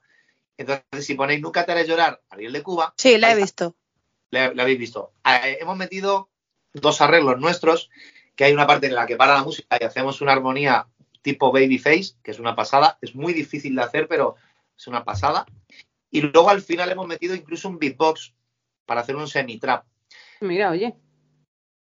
[0.57, 3.75] entonces si ponéis Nunca te haré llorar, Ariel de Cuba, Sí, la he visto.
[4.31, 5.13] le habéis visto.
[5.25, 6.29] Eh, hemos metido
[6.73, 7.89] dos arreglos nuestros,
[8.35, 10.87] que hay una parte en la que para la música y hacemos una armonía
[11.21, 12.97] tipo Babyface, que es una pasada.
[13.01, 14.35] Es muy difícil de hacer, pero
[14.77, 15.45] es una pasada.
[16.09, 18.33] Y luego al final hemos metido incluso un beatbox
[18.85, 19.85] para hacer un semi-trap.
[20.41, 20.95] Mira, oye.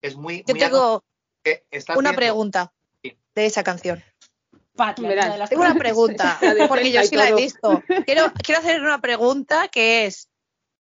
[0.02, 0.38] Es muy...
[0.46, 1.04] Yo muy tengo
[1.44, 2.72] una haciendo- pregunta.
[3.34, 4.02] De esa canción.
[4.74, 4.98] Verás.
[4.98, 6.38] una las Tengo una pregunta,
[6.68, 7.82] porque yo sí la he visto.
[8.04, 10.28] Quiero, quiero hacer una pregunta que es,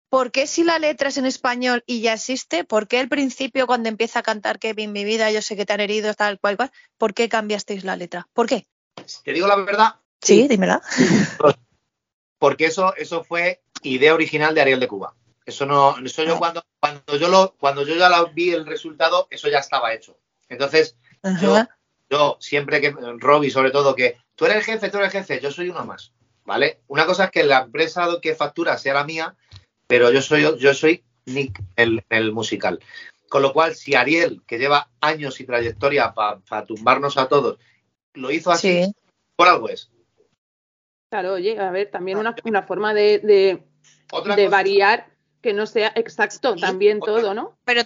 [0.08, 3.66] ¿por qué si la letra es en español y ya existe, por qué al principio
[3.66, 6.56] cuando empieza a cantar Kevin, mi vida, yo sé que te han herido, tal cual,
[6.56, 8.26] cual, ¿por qué cambiasteis la letra?
[8.32, 8.66] ¿Por qué?
[9.24, 10.82] Te digo la verdad, Sí, dímela.
[12.38, 15.14] porque eso, eso fue idea original de Ariel de Cuba.
[15.44, 19.28] Eso no, eso yo cuando, cuando yo lo, cuando yo ya lo vi el resultado,
[19.30, 20.18] eso ya estaba hecho.
[20.48, 21.40] Entonces, Ajá.
[21.40, 21.56] yo
[22.40, 25.50] siempre que, Robbie sobre todo, que tú eres el jefe, tú eres el jefe, yo
[25.50, 26.12] soy uno más,
[26.44, 26.80] ¿vale?
[26.88, 29.34] Una cosa es que la empresa que factura sea la mía,
[29.86, 32.80] pero yo soy, yo soy Nick, el, el musical.
[33.28, 37.58] Con lo cual, si Ariel, que lleva años y trayectoria para tumbarnos a todos,
[38.14, 38.92] lo hizo así, Sí.
[39.34, 39.90] por algo es.
[41.10, 43.62] Claro, oye, a ver, también una, una forma de, de,
[44.12, 45.08] Otra de variar
[45.40, 47.58] que no sea exacto Sí, también otra- todo, ¿no?
[47.64, 47.82] Pero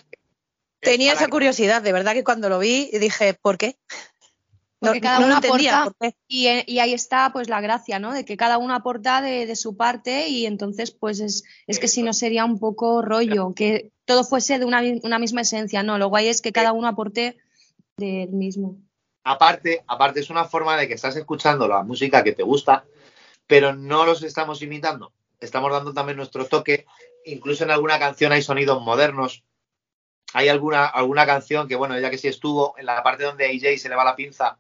[0.81, 3.77] tenía esa curiosidad, de verdad que cuando lo vi dije, ¿por qué?
[4.81, 5.83] No, Porque cada no uno entendía.
[5.83, 6.07] aporta.
[6.09, 8.15] eh, y ahí está pues la gracia, ¿no?
[8.15, 11.87] De que cada uno aporta de, de su parte y entonces pues es, es que
[11.89, 15.83] si no sería un poco rollo, que todo fuese de una, mi- una misma esencia,
[15.83, 15.99] ¿no?
[15.99, 17.37] Lo guay es que cada uno aporte
[17.99, 18.79] del mismo.
[19.25, 22.85] aparte, aparte es una forma de que estás escuchando la música que te gusta,
[23.47, 25.13] pero no los estamos imitando.
[25.41, 26.87] Estamos dando también nuestro toque.
[27.27, 29.45] Incluso en alguna canción hay sonidos modernos.
[30.33, 33.79] Hay alguna, alguna canción que, bueno, ella que sí estuvo, en la parte donde AJ
[33.79, 34.59] se le va la pinza,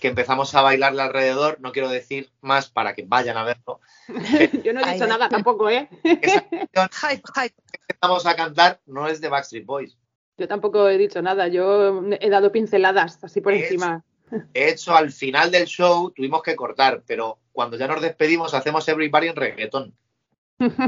[0.00, 1.58] que empezamos a bailarle alrededor.
[1.60, 3.80] No quiero decir más para que vayan a verlo.
[4.64, 5.08] Yo no he dicho ay.
[5.10, 5.88] nada tampoco, ¿eh?
[6.02, 6.42] Esa
[6.72, 7.54] canción Hype, hype.
[7.72, 9.96] que empezamos a cantar no es de Backstreet Boys.
[10.38, 14.04] Yo tampoco he dicho nada, yo he dado pinceladas así por encima.
[14.30, 18.86] De hecho, al final del show tuvimos que cortar, pero cuando ya nos despedimos hacemos
[18.86, 19.94] Everybody en reggaetón.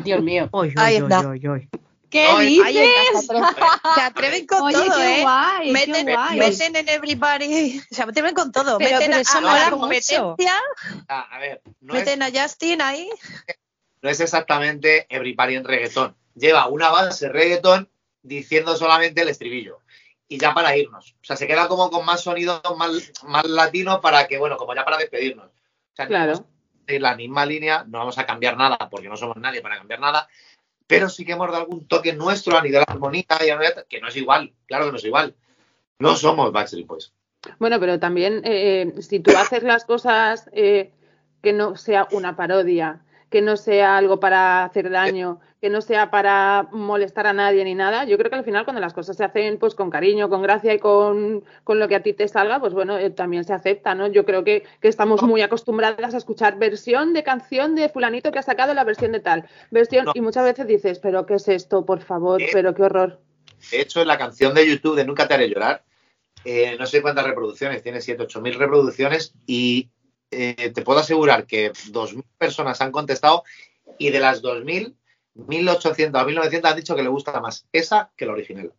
[0.05, 0.49] Dios mío.
[0.51, 1.79] Oy, Ahí oy, está.
[2.11, 3.27] ¿Qué No, dices?
[3.27, 5.23] Se atreven- con Oye, todo, qué ¿eh?
[5.23, 6.39] guay, Meten, qué guay.
[6.39, 8.79] meten en everybody, se atreven con todo.
[8.79, 9.81] Pero- meten pero a, eso a mola la mucho.
[9.81, 10.61] competencia,
[11.09, 13.11] Ah, a ver, no es, meten a Justin ahí.
[14.03, 16.17] no es exactamente Everybody en reggaetón.
[16.35, 17.91] Lleva una base reggaetón
[18.23, 19.81] diciendo solamente el estribillo.
[20.31, 21.15] Y ya para irnos.
[21.23, 22.91] O sea, se queda como con más sonidos más,
[23.25, 25.47] más latinos para que, bueno, como ya para despedirnos.
[25.47, 26.33] O sea, Claro.
[26.33, 29.63] vamos a seguir la misma línea, no vamos a cambiar nada porque no somos nadie
[29.63, 30.29] para cambiar nada.
[30.89, 34.01] Pero sí que hemos dado algún toque nuestro a nivel armonía y a nivel- que
[34.01, 34.53] no es igual.
[34.67, 35.37] Claro que no es igual.
[36.01, 37.13] No somos Backstreet Boys.
[37.61, 40.93] Bueno, pero también eh, si tú haces las cosas eh,
[41.43, 46.11] que no sea una parodia, que no sea algo para hacer daño, que no sea
[46.11, 49.25] para molestar a nadie ni nada, yo creo que al final cuando las cosas se
[49.25, 52.61] hacen pues con cariño, con gracia y con, con lo que a ti te salga,
[52.61, 54.07] pues bueno, eh, también se acepta, ¿no?
[54.07, 58.39] Yo creo que, que estamos muy acostumbradas a escuchar versión de canción de fulanito que
[58.39, 60.13] ha sacado la versión de tal, versión, No.
[60.15, 61.85] y muchas veces dices, pero ¿qué es esto?
[61.85, 63.21] Por favor, Eh, pero qué horror.
[63.73, 65.83] De hecho, en la canción de YouTube de Nunca te haré llorar,
[66.45, 69.91] eh, no sé cuántas reproducciones, tiene 7, 8 mil reproducciones y
[70.31, 73.45] eh, te puedo asegurar que 2.000 personas han contestado
[73.99, 74.95] y de las 2.000,
[75.37, 78.73] 1.800 a 1.900 han dicho que le gusta más esa que la original.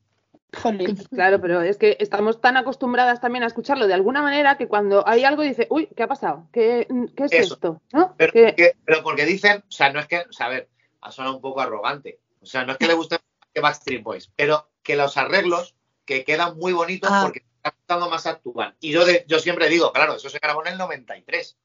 [0.61, 0.97] Jolín.
[1.09, 5.07] Claro, pero es que estamos tan acostumbradas también a escucharlo de alguna manera que cuando
[5.07, 6.47] hay algo dice, uy, ¿qué ha pasado?
[6.51, 7.53] ¿Qué, qué es Eso.
[7.55, 7.81] esto?
[7.93, 8.13] ¿No?
[8.17, 10.69] Pero, Que- porque, pero porque dicen, o sea, no es que, o sea, a ver,
[11.01, 12.19] ha sonado un poco arrogante.
[12.41, 15.75] O sea, no es que le guste más que Backstreet Boys, pero que los arreglos
[16.05, 17.21] que quedan muy bonitos Ah.
[17.23, 18.75] porque están gustando más actual.
[18.79, 21.57] Y yo, de- yo siempre digo, claro, eso se grabó en el 93.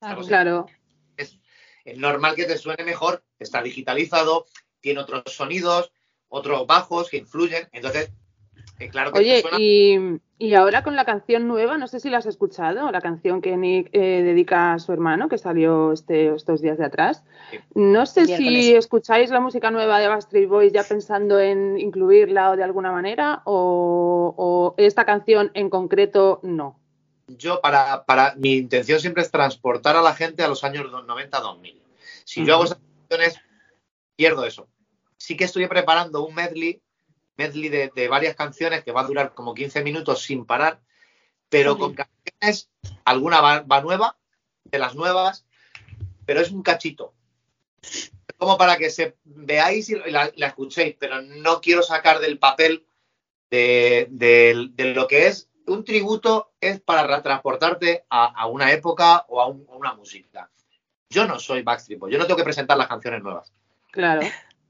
[0.00, 0.22] Claro.
[0.22, 0.66] claro.
[1.16, 4.46] es normal que te suene mejor, está digitalizado,
[4.80, 5.90] tiene otros sonidos,
[6.28, 8.10] otros bajos que influyen, entonces,
[8.78, 9.56] eh, claro que Oye, suena...
[9.60, 13.40] y, y ahora con la canción nueva, no sé si la has escuchado, la canción
[13.40, 17.24] que Nick eh, dedica a su hermano, que salió este, estos días de atrás.
[17.50, 17.58] Sí.
[17.74, 22.56] No sé si escucháis la música nueva de Backstreet Boys ya pensando en incluirla o
[22.56, 26.78] de alguna manera, o, o esta canción en concreto no.
[27.28, 31.74] Yo, para, para, mi intención siempre es transportar a la gente a los años 90-2000.
[32.24, 32.78] Si yo hago esas
[33.08, 33.40] canciones,
[34.16, 34.68] pierdo eso.
[35.18, 36.80] Sí que estoy preparando un medley,
[37.38, 40.80] medley de, de varias canciones que va a durar como 15 minutos sin parar,
[41.48, 42.68] pero con canciones,
[43.04, 44.16] alguna va, va nueva,
[44.64, 45.46] de las nuevas,
[46.26, 47.14] pero es un cachito.
[48.36, 52.84] Como para que se veáis y la, la escuchéis, pero no quiero sacar del papel
[53.50, 58.72] de, de- de lo que es un tributo es para ra- transportarte a, a una
[58.72, 60.50] época o a, un- a una música.
[61.10, 63.52] Yo no soy Backstreet yo no tengo que presentar las canciones nuevas.
[63.90, 64.20] Claro.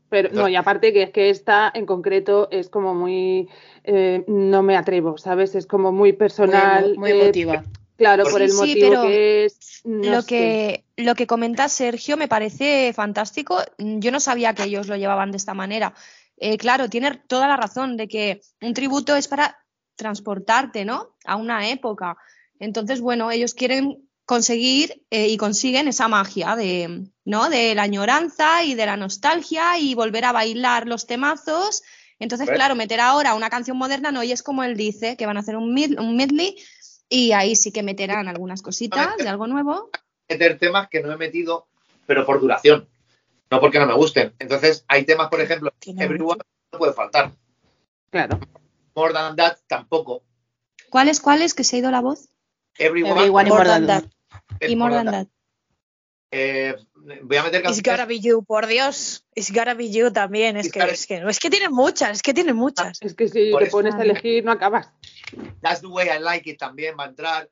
[0.09, 3.49] Pero no, y aparte que es que esta en concreto es como muy
[3.85, 5.55] eh, no me atrevo, ¿sabes?
[5.55, 6.89] Es como muy personal.
[6.91, 7.65] muy, muy eh, emotiva.
[7.97, 9.81] Claro, Sí, por el sí, motivo pero que es.
[9.85, 10.29] no lo, sé.
[10.29, 13.59] que, lo que comenta Sergio me parece fantástico.
[13.77, 15.95] Yo no sabía que ellos lo llevaban de esta manera.
[16.37, 19.59] Eh, claro, tiene toda la razón de que un tributo es para
[19.97, 21.17] transportarte, ¿no?
[21.25, 22.17] A una época.
[22.61, 27.49] Entonces, bueno, ellos quieren conseguir eh, y consiguen esa magia de, ¿no?
[27.49, 31.83] de la añoranza y de la nostalgia y volver a bailar los temazos.
[32.19, 32.57] Entonces, ¿Ves?
[32.57, 35.41] claro, meter ahora una canción moderna, no, y es como él dice, que van a
[35.41, 36.57] hacer un, mid- un medley
[37.09, 39.89] y ahí sí que meterán algunas cositas de algo nuevo.
[40.29, 41.67] meter temas que no he metido,
[42.07, 42.87] pero por duración,
[43.51, 44.35] no porque no me gusten.
[44.39, 47.33] Entonces, hay temas, por ejemplo, Everyone no puede faltar.
[48.11, 48.39] Claro.
[48.95, 50.23] More Than That tampoco.
[50.91, 51.55] ¿Cuáles, cuáles?
[51.55, 52.29] Que se ha ido la voz.
[52.77, 54.11] Everyone, More More Than Than That.
[54.61, 55.27] Y More More Than Than That.
[55.27, 55.33] That.
[56.31, 56.77] Eh,
[57.23, 59.25] voy a meter It's gotta be you, por Dios.
[59.35, 60.59] It's gotta be you también.
[60.59, 63.01] Es que, es que, es que tienen muchas, es que tienen muchas.
[63.01, 63.77] Es que si Por te eso.
[63.79, 64.91] pones a elegir no acabas.
[65.63, 67.49] That's the way I like it también va a entrar.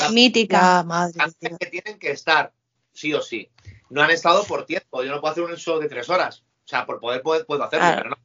[0.00, 0.82] Las Mítica.
[0.84, 1.20] Madre
[1.60, 2.52] que tienen que estar,
[2.94, 3.50] sí o sí.
[3.90, 5.04] No han estado por tiempo.
[5.04, 6.44] Yo no puedo hacer un show de tres horas.
[6.64, 7.96] O sea, por poder puedo, puedo hacerlo, Claro.
[8.04, 8.16] pero no.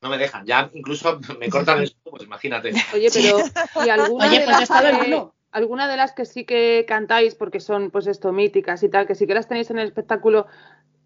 [0.00, 0.46] No me dejan.
[0.46, 2.72] Ya incluso me cortan el show, pues imagínate.
[2.94, 3.40] Oye, pero
[3.84, 5.28] ¿y alguna, Oye, de pues las que.
[5.52, 9.14] Alguna de las que sí que cantáis, porque son pues esto míticas y tal, que
[9.14, 10.46] sí que las tenéis en el espectáculo,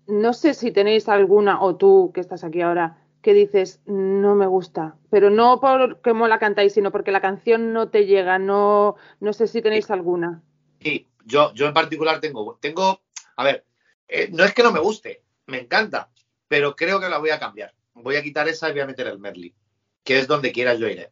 [0.06, 4.46] no sé si tenéis alguna, o tú que estás aquí ahora, que dices, no me
[4.46, 8.96] gusta, pero no por cómo la cantáis, sino porque la canción no te llega, no,
[9.20, 10.42] no sé si tenéis alguna.
[10.80, 13.00] Sí, yo, yo en particular tengo, tengo,
[13.36, 13.64] a ver,
[14.08, 16.10] eh, no es que no me guste, me encanta,
[16.48, 17.74] pero creo que la voy a cambiar.
[17.94, 19.54] Voy a quitar esa y voy a meter el medley,
[20.02, 21.10] que es donde quiera yo iré.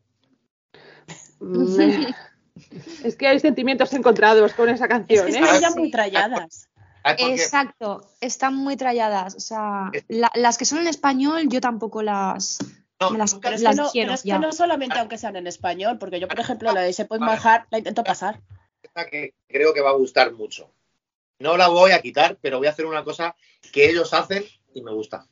[3.05, 5.39] Es que hay sentimientos encontrados con esa Es canción, que ¿eh?
[5.41, 5.79] están ya Sí.
[5.79, 6.69] muy tralladas.
[7.03, 7.35] ¿Sabes por qué?
[7.35, 9.35] Exacto, están muy tralladas.
[9.35, 12.59] O sea, Es- la- las que son en español, yo tampoco las,
[13.01, 14.39] No, me las, nunca- Pero es, las que no, quiero pero es que ya.
[14.39, 17.79] no solamente aunque sean en español, porque yo, por ejemplo, la de Se Heart la
[17.79, 18.41] intento pasar.
[19.11, 20.71] que creo que va a gustar mucho.
[21.39, 23.35] No la voy a quitar, pero voy a hacer una cosa
[23.73, 24.45] que ellos hacen
[24.75, 25.27] y me gusta.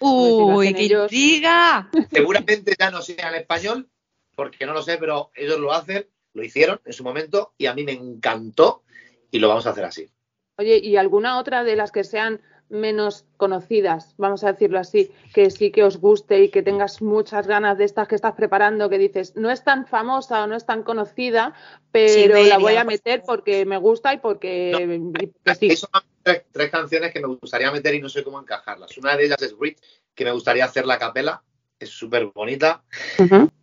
[0.00, 1.04] Uy, hacen qué ellos.
[1.12, 1.88] intriga.
[2.10, 3.88] Seguramente ya no sea en español,
[4.34, 7.74] porque no lo sé, pero ellos lo hacen, lo hicieron en su momento y a
[7.74, 8.82] mí me encantó
[9.30, 10.10] y lo vamos a hacer así.
[10.56, 12.40] Oye, ¿y alguna otra de las que sean
[12.72, 17.46] menos conocidas, vamos a decirlo así, que sí que os guste y que tengas muchas
[17.46, 20.64] ganas de estas que estás preparando, que dices, no es tan famosa o no es
[20.64, 21.54] tan conocida,
[21.90, 24.72] pero la voy a meter porque me gusta y porque,
[25.20, 25.76] y porque sí.
[25.76, 25.90] Son
[26.22, 28.96] tres, tres canciones que me gustaría meter y no sé cómo encajarlas.
[28.96, 29.78] Una de ellas es Grit,
[30.14, 31.42] que me gustaría hacer la capela,
[31.78, 32.84] es súper bonita.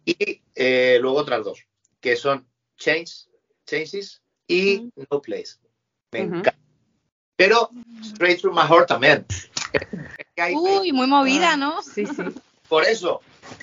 [0.05, 1.65] Y eh, luego otras dos,
[1.99, 2.45] que son
[2.80, 3.27] Change,
[3.65, 5.57] Changes y No Place.
[6.11, 6.55] Me encanta.
[7.36, 7.69] Pero
[8.01, 9.25] Straight Through My Heart también.
[10.55, 11.82] Uy, muy movida, ¿no?
[11.82, 12.23] Sí, sí.
[12.67, 13.21] Por eso,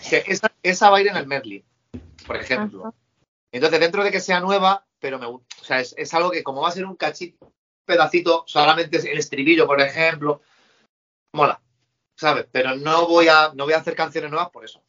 [0.08, 1.64] que esa, esa va a ir en el medley,
[2.26, 2.92] por ejemplo.
[3.52, 6.42] Entonces, dentro de que sea nueva, pero me, gu- o sea, es, es algo que
[6.42, 7.52] como va a ser un cachito, un
[7.84, 10.42] pedacito, solamente es el estribillo, por ejemplo,
[11.32, 11.60] mola,
[12.16, 12.46] ¿sabes?
[12.50, 14.82] Pero no voy a, no voy a hacer canciones nuevas por eso.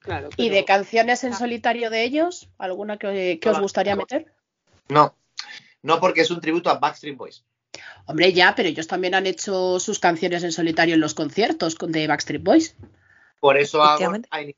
[0.00, 2.48] Claro, ¿Y de canciones en solitario de ellos?
[2.58, 4.32] ¿Alguna que, que os gustaría meter?
[4.88, 5.14] No,
[5.82, 7.44] no porque es un tributo a Backstreet Boys.
[8.06, 11.92] Hombre, ya, pero ellos también han hecho sus canciones en solitario en los conciertos con-
[11.92, 12.74] de Backstreet Boys.
[13.40, 14.28] Por eso hago Efectivamente.
[14.32, 14.56] I Need-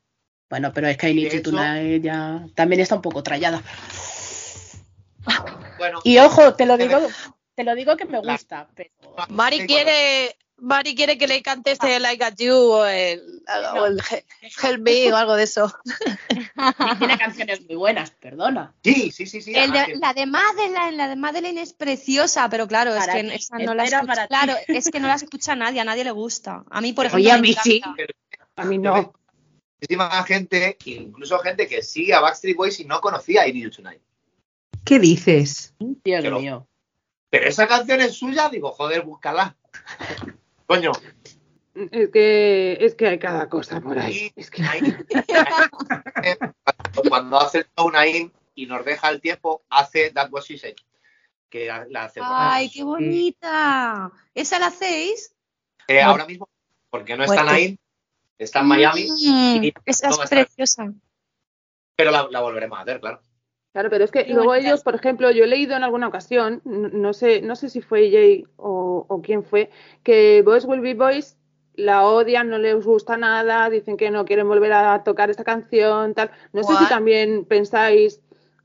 [0.49, 3.61] Bueno, pero es que I Need Tonight ya también está un poco trallada.
[5.77, 6.97] Bueno, Y ojo, te lo digo,
[7.55, 8.89] te lo digo que me La- gusta, pero
[9.29, 13.43] Mari quiere, Mari quiere que le cante este Like at You o el,
[13.77, 14.23] o el He-
[14.61, 15.73] Help Me o algo de eso.
[16.99, 18.73] tiene canciones muy buenas, perdona.
[18.83, 19.51] Sí, sí, sí, sí.
[19.53, 23.57] De- que- la de Madeleine, la de Madeleine es preciosa, pero claro, es que esa
[23.57, 24.27] no la escucha, para ti.
[24.29, 26.63] claro, es que no la escucha nadie, a nadie le gusta.
[26.69, 27.81] A mí, por ejemplo, Oye, a me mí sí.
[28.55, 29.13] a mí no.
[29.81, 33.71] Muchísima gente, incluso gente que sigue a Backstreet Boys y no conocía I Need You
[33.71, 34.01] Tonight.
[34.85, 35.73] ¿Qué dices?
[35.79, 36.67] Dios Pero- mío.
[37.29, 39.57] Pero esa canción es suya, digo, joder, búscala.
[40.75, 40.91] Coño,
[41.91, 44.31] Es que, es que hay cada cosa por ahí.
[44.35, 44.61] Es que
[47.09, 50.75] cuando hace el show Naim y nos deja el tiempo, hace That Was She Said,
[51.49, 52.19] que la la hace.
[52.23, 54.11] Ay, qué bonita.
[54.33, 55.33] ¿Esa la hacéis?
[55.87, 56.47] Eh, ahora mismo,
[56.89, 57.51] porque no está Bueno.
[57.51, 57.77] Naim,
[58.37, 60.45] está en Miami, Mm, y esa no es estar.
[60.45, 60.93] preciosa.
[61.95, 63.21] pero la, la volveremos a hacer, claro.
[63.73, 64.67] Claro, pero es que Qué luego bonita.
[64.67, 68.11] ellos, por ejemplo, yo he leído en alguna ocasión, no sé, no sé si fue
[68.11, 69.69] Jay o, o quién fue,
[70.03, 71.37] que Boys Will Be Boys
[71.75, 76.13] la odian, no les gusta nada, dicen que no quieren volver a tocar esta canción,
[76.13, 76.29] tal.
[76.51, 76.89] No sé si ¿Cuál?
[76.89, 78.21] también pensáis,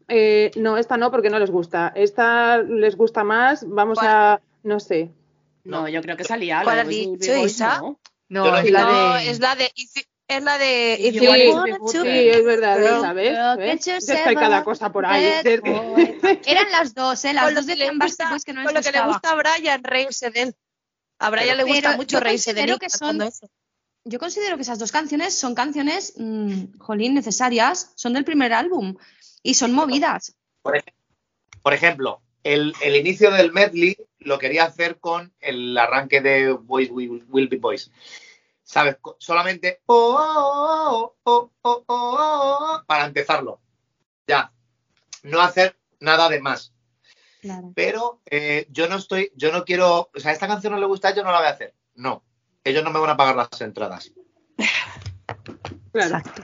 [0.09, 4.09] eh, no, esta no, porque no les gusta, esta les gusta más, vamos ¿Cuál?
[4.11, 5.11] a, no sé.
[5.64, 6.62] No, yo creo que salía.
[6.64, 7.78] ¿Cuál has Will Be dicho, Isa?
[7.78, 7.99] ¿no?
[8.28, 9.30] No, Yo no- es la No, de.
[9.30, 9.70] es la de
[10.29, 11.31] es la de If If You
[11.89, 11.99] Sí.
[12.03, 13.39] Sí, es verdad, Girl, ¿sabes?
[13.57, 13.85] ¿Ves?
[14.07, 15.24] que cada cosa por ahí.
[15.43, 16.20] que- boy.
[16.47, 17.33] Eran las dos, ¿eh?
[17.33, 19.35] Las Con dos que decían Backstreet gusta, que no con lo que le gusta a
[19.35, 20.55] Brian reírse de él.
[21.18, 23.51] A Brian le gusta mucho reírse de que son- eso.
[24.05, 28.97] Yo considero que esas dos canciones son canciones, mm, jolín, necesarias, son del primer álbum
[29.43, 30.35] y son movidas.
[30.62, 30.95] Por ejemplo,
[31.62, 36.91] por ejemplo, el, el inicio del medley lo quería hacer con el arranque de Boys
[36.91, 37.91] Will, Will Be Boys.
[38.69, 38.99] ¿Sabes?
[39.19, 43.62] Solamente oh, oh, oh, oh, oh, oh, oh, para empezarlo.
[44.27, 44.53] Ya.
[45.23, 46.75] No hacer nada de más.
[47.41, 47.73] Claro.
[47.75, 51.14] Pero eh, yo no estoy, yo no quiero, o sea, esta canción no le gusta,
[51.14, 51.75] yo no la voy a hacer.
[51.95, 52.23] No.
[52.62, 54.12] Ellos no me van a pagar las entradas.
[55.91, 56.19] Claro.
[56.19, 56.43] Exacto.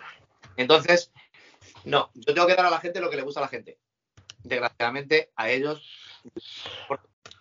[0.56, 1.12] Entonces,
[1.84, 3.78] no, yo tengo que dar a la gente lo que le gusta a la gente.
[4.42, 5.86] Desgraciadamente, a ellos.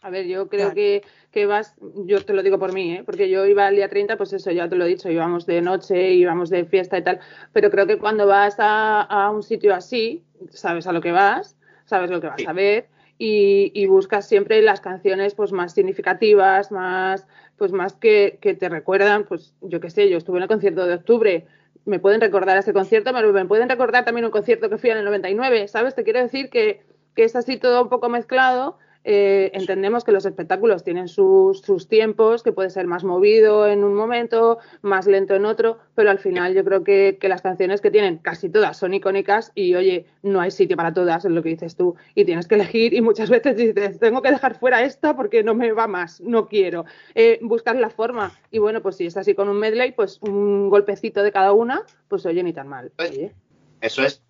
[0.02, 0.76] A ver, yo creo Claro.
[0.76, 1.04] que,
[1.34, 1.76] que vas,
[2.06, 3.04] yo te lo digo por mí, ¿eh?
[3.06, 5.62] porque yo iba el día 30, pues eso, ya te lo he dicho, íbamos de
[5.62, 7.20] noche, íbamos de fiesta y tal,
[7.52, 11.58] pero creo que cuando vas a, a un sitio así, sabes a lo que vas,
[11.86, 12.46] sabes lo que vas Sí.
[12.48, 17.28] a ver y, y buscas siempre las canciones pues más significativas, más,
[17.58, 20.86] pues más que, que te recuerdan, pues yo qué sé, yo estuve en el concierto
[20.86, 21.46] de octubre,
[21.86, 24.98] me pueden recordar ese concierto, pero me pueden recordar también un concierto que fui en
[25.00, 25.96] el 99, ¿sabes?
[25.96, 26.82] Te quiero decir que,
[27.16, 28.78] que es así todo un poco mezclado.
[29.06, 33.84] Eh, entendemos que los espectáculos tienen sus, sus tiempos, que puede ser más movido en
[33.84, 37.82] un momento, más lento en otro, pero al final yo creo que, que las canciones
[37.82, 41.44] que tienen casi todas son icónicas y oye, no hay sitio para todas, es lo
[41.44, 44.84] que dices tú, y tienes que elegir y muchas veces dices, tengo que dejar fuera
[44.84, 46.86] esta porque no me va más, no quiero.
[47.16, 50.70] Eh, buscar la forma y bueno, pues si es así con un medley, pues un
[50.70, 52.92] golpecito de cada una, pues oye, ni tan mal.
[53.00, 53.34] Oye,
[53.82, 54.22] Eso es.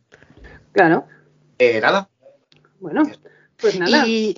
[0.71, 1.05] claro,
[1.59, 2.09] Eh, nada.
[2.79, 3.03] bueno,
[3.57, 4.07] pues nada.
[4.07, 4.35] Y,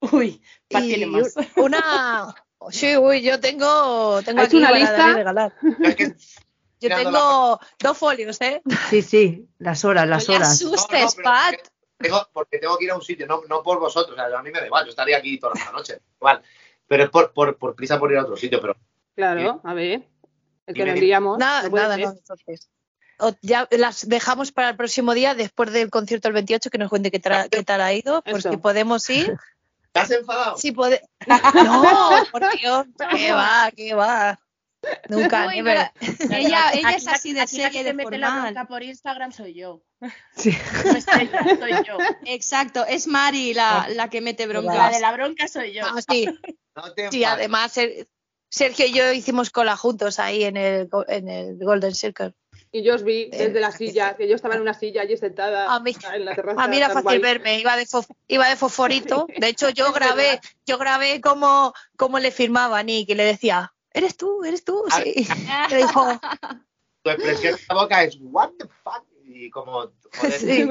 [0.00, 1.34] Uy, Pat tiene más.
[1.56, 2.34] una.
[2.70, 5.14] Sí, uy, yo tengo, tengo ¿Has aquí una para lista?
[5.14, 5.54] regalar.
[6.78, 8.60] Yo tengo dos folios, ¿eh?
[8.90, 10.50] Sí, sí, las horas, las No horas.
[10.52, 11.54] asustes, Pat.
[11.96, 14.42] Tengo, porque tengo que ir a un sitio, no, no por vosotros, o sea, a
[14.42, 16.42] mí me da igual, yo estaría aquí toda la noche, igual.
[16.86, 18.76] Pero es por, por, por prisa por ir a otro sitio, pero
[19.16, 20.06] Claro, a ver.
[20.66, 21.38] Es que nos liamos.
[21.38, 22.06] Nada, nada, ser.
[22.06, 22.68] no, entonces.
[23.18, 26.88] O ya las dejamos para el próximo día, después del concierto del 28, que nos
[26.88, 28.58] cuente qué, tal ha ido, por Eso.
[28.60, 29.36] podemos ir.
[29.92, 30.56] ¿te has enfadado?
[30.56, 31.02] Si pode...
[31.54, 31.84] No,
[32.32, 32.86] por Dios,
[33.16, 34.38] qué va, qué va.
[35.10, 35.90] Nunca, Uy, never.
[36.00, 38.16] pero ella, ella es Aquí la- así de aquí la que seria y de mete
[38.18, 38.42] la formal.
[38.54, 39.82] bronca por Instagram soy yo.
[40.36, 40.56] Sí.
[40.86, 41.98] No soy yo.
[42.24, 44.92] Exacto, es Mari la, la que mete La broncas.
[44.94, 45.82] de la bronca soy yo.
[45.84, 46.24] Ah, sí,
[46.74, 47.26] No te sí, enfades.
[47.26, 48.08] además Ser-
[48.50, 52.32] Sergio y yo hicimos cola juntos ahí en el, en el Golden Circle.
[52.72, 55.74] Y yo os vi desde la silla, que yo estaba en una silla allí sentada
[55.74, 56.62] A mí- en la terraza.
[56.62, 57.18] A mí era fácil guay.
[57.18, 59.26] verme, iba de, fo- iba de fosforito.
[59.38, 63.72] De hecho, yo grabé, yo grabé cómo, cómo le firmaba a Nick y le decía,
[63.92, 64.44] ¿eres tú?
[64.44, 64.84] ¿Eres tú?
[64.90, 65.26] Ah, Sí.
[65.70, 66.20] Y dijo,
[67.02, 69.04] Tu expresión en la boca es, what the fuck?
[69.24, 70.68] Y como, joder, Sí.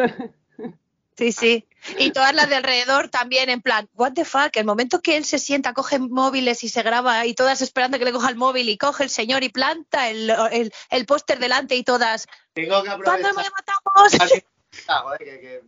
[1.18, 1.68] Sí, sí.
[1.98, 5.26] Y todas las de alrededor también en plan, what the fuck, el momento que él
[5.26, 8.70] se sienta, coge móviles y se graba y todas esperando que le coja el móvil
[8.70, 12.90] y coge el señor y planta el, el, el póster delante y todas, tengo que
[13.04, 14.44] ¿cuándo le matamos?
[14.88, 15.64] Ah, joder, que, que-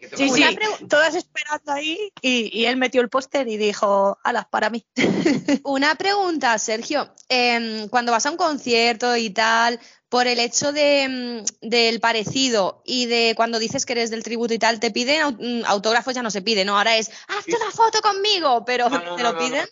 [0.00, 0.44] que Sí, sí,
[0.88, 4.84] todas esperando ahí y, y él metió el póster y dijo, alas, para mí.
[5.64, 7.08] Una pregunta, Sergio.
[7.28, 12.82] Em, cuando vas a un concierto y tal, por el hecho de, mm, del parecido
[12.84, 16.22] y de cuando dices que eres del tributo y tal, te piden mm, autógrafos, ya
[16.22, 16.76] no se pide, ¿no?
[16.78, 17.56] Ahora es, hazte Sí.
[17.60, 19.66] una foto conmigo, pero No, no, ¿te no, lo no, piden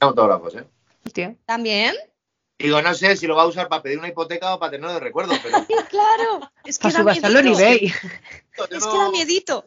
[0.00, 0.64] autógrafos, ¿eh?
[1.06, 1.34] Hostia.
[1.46, 1.94] también?
[2.64, 4.94] Digo, no sé si lo va a usar para pedir una hipoteca o para tenerlo
[4.94, 6.50] de recuerdo, pero Sí, claro.
[6.64, 7.62] Es que Para da subastarlo en miedito.
[7.62, 7.92] eBay.
[8.70, 9.66] Es que da miedito.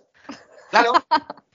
[0.72, 0.94] Claro,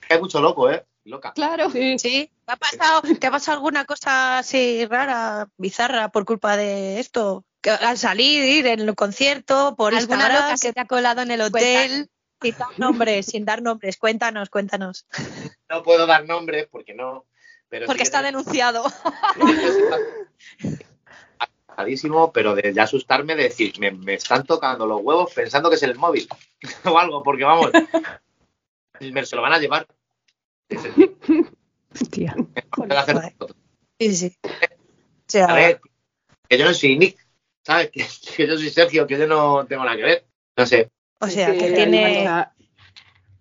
[0.09, 0.85] hay mucho loco, ¿eh?
[1.03, 1.33] Loca.
[1.33, 1.69] Claro.
[1.69, 1.99] Sí.
[1.99, 7.01] Sí, ¿te ha pasado, ¿te ha pasado alguna cosa así rara, bizarra por culpa de
[7.01, 7.43] esto?
[7.59, 11.21] Que al salir en el concierto, por ¿Alguna Instagram, loca que se te ha colado
[11.21, 12.09] en el hotel?
[12.41, 15.05] sin dar nombres, sin dar nombres, cuéntanos, cuéntanos.
[15.69, 17.25] No puedo dar nombres porque no.
[17.69, 18.83] Pero Porque que está denunciado.
[21.73, 25.75] Asustadísimo, pero de ya asustarme, de decir, me, me están tocando los huevos pensando que
[25.75, 26.27] es el móvil
[26.85, 27.71] o algo, porque vamos,
[28.99, 29.87] me se lo van a llevar.
[31.93, 32.35] Hostia.
[33.99, 34.37] Sí, sí.
[34.43, 34.49] O
[35.27, 35.79] sea, A ver,
[36.49, 37.17] que yo no soy Nick,
[37.63, 37.89] ¿sabes?
[37.91, 38.05] Que,
[38.35, 40.25] que yo soy Sergio, que yo no tengo nada que ver.
[40.57, 40.91] No sé.
[41.21, 42.27] o sea, que tiene...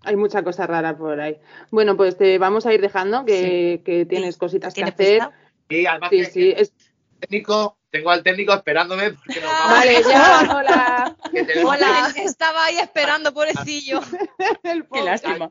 [0.04, 1.38] Hay mucha cosa rara por ahí.
[1.70, 4.94] Bueno, pues te vamos a ir dejando, que, que tienes cositas que hacer.
[4.94, 5.32] prisa.
[5.68, 6.54] Y además Sí, que, sí.
[6.56, 6.72] es-
[7.20, 11.16] técnico, tengo al técnico esperándome porque nos vamos, Vale, ya, hola.
[11.64, 14.00] Hola, estaba ahí esperando, pobrecillo.
[14.62, 15.50] El Qué lástima.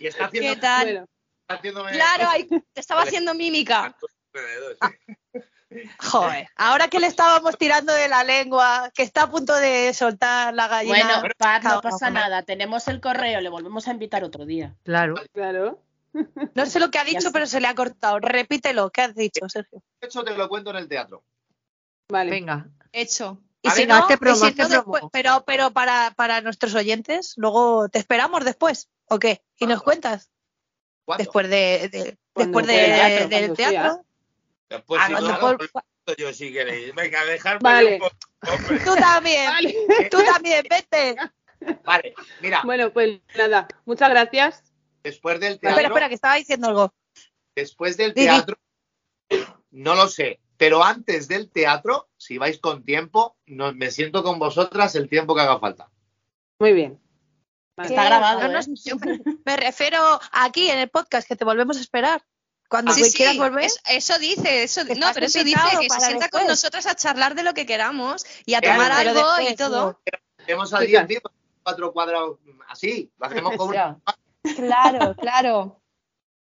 [0.00, 0.84] y está haciendo, ¿Qué tal?
[0.84, 1.06] Bueno,
[1.48, 3.96] está haciéndome- Claro, ahí te estaba haciendo mímica.
[6.00, 10.52] Joder, ahora que le estábamos tirando de la lengua, que está a punto de soltar
[10.52, 11.20] la gallina.
[11.20, 12.42] Bueno, Pat, no pasa nada.
[12.42, 14.74] Tenemos el correo, le volvemos a invitar otro día.
[14.82, 15.14] Claro.
[15.32, 15.80] claro.
[16.54, 18.18] No sé lo que ha dicho, pero se le ha cortado.
[18.20, 19.82] Repítelo, ¿qué has dicho, Sergio?
[20.00, 21.22] Eso te lo cuento en el teatro.
[22.08, 22.30] Vale.
[22.30, 22.68] Venga.
[22.92, 23.42] Hecho.
[23.62, 27.88] Y si no, y promo, si no, después- pero, pero para, para nuestros oyentes, luego
[27.88, 28.88] te esperamos después.
[29.08, 29.42] ¿O qué?
[29.58, 30.30] ¿Y nos cuentas?
[31.04, 31.24] ¿Cuándo?
[31.24, 34.04] Después de, de- después de- del teatro.
[34.68, 35.58] Después, Ah, si no,
[36.16, 36.94] yo si queréis.
[36.94, 37.94] Venga, dejarme Vale.
[37.94, 38.16] un poco,
[38.52, 38.78] hombre.
[38.84, 39.74] Tú también, Vale.
[40.10, 41.16] tú también, vete.
[41.84, 44.62] Vale, mira, Bueno, pues nada, muchas gracias.
[45.02, 46.94] después del teatro, Espera, espera, que estaba diciendo algo.
[47.56, 48.56] después del teatro,
[49.70, 54.38] no lo sé, pero antes del teatro, si vais con tiempo, no, me siento con
[54.38, 55.90] vosotras el tiempo que haga falta.
[56.58, 57.00] Muy bien.
[57.76, 58.52] Está grabado, No ¿eh?
[58.52, 62.22] nos- yo me, me refiero aquí en el podcast que te volvemos a esperar.
[62.68, 63.64] Cuando Sí, tú sí, quieras volver.
[63.64, 67.34] es- eso dice, eso, no, pero eso dice que se sienta con nosotros a charlar
[67.34, 70.00] de lo que queramos y a tomar algo después, y todo.
[70.42, 71.06] Hacemos al Chicas.
[71.08, 71.20] día
[71.62, 72.38] cuatro cuadros
[72.68, 73.96] así, lo hacemos como Ya.
[74.56, 75.80] Claro, claro.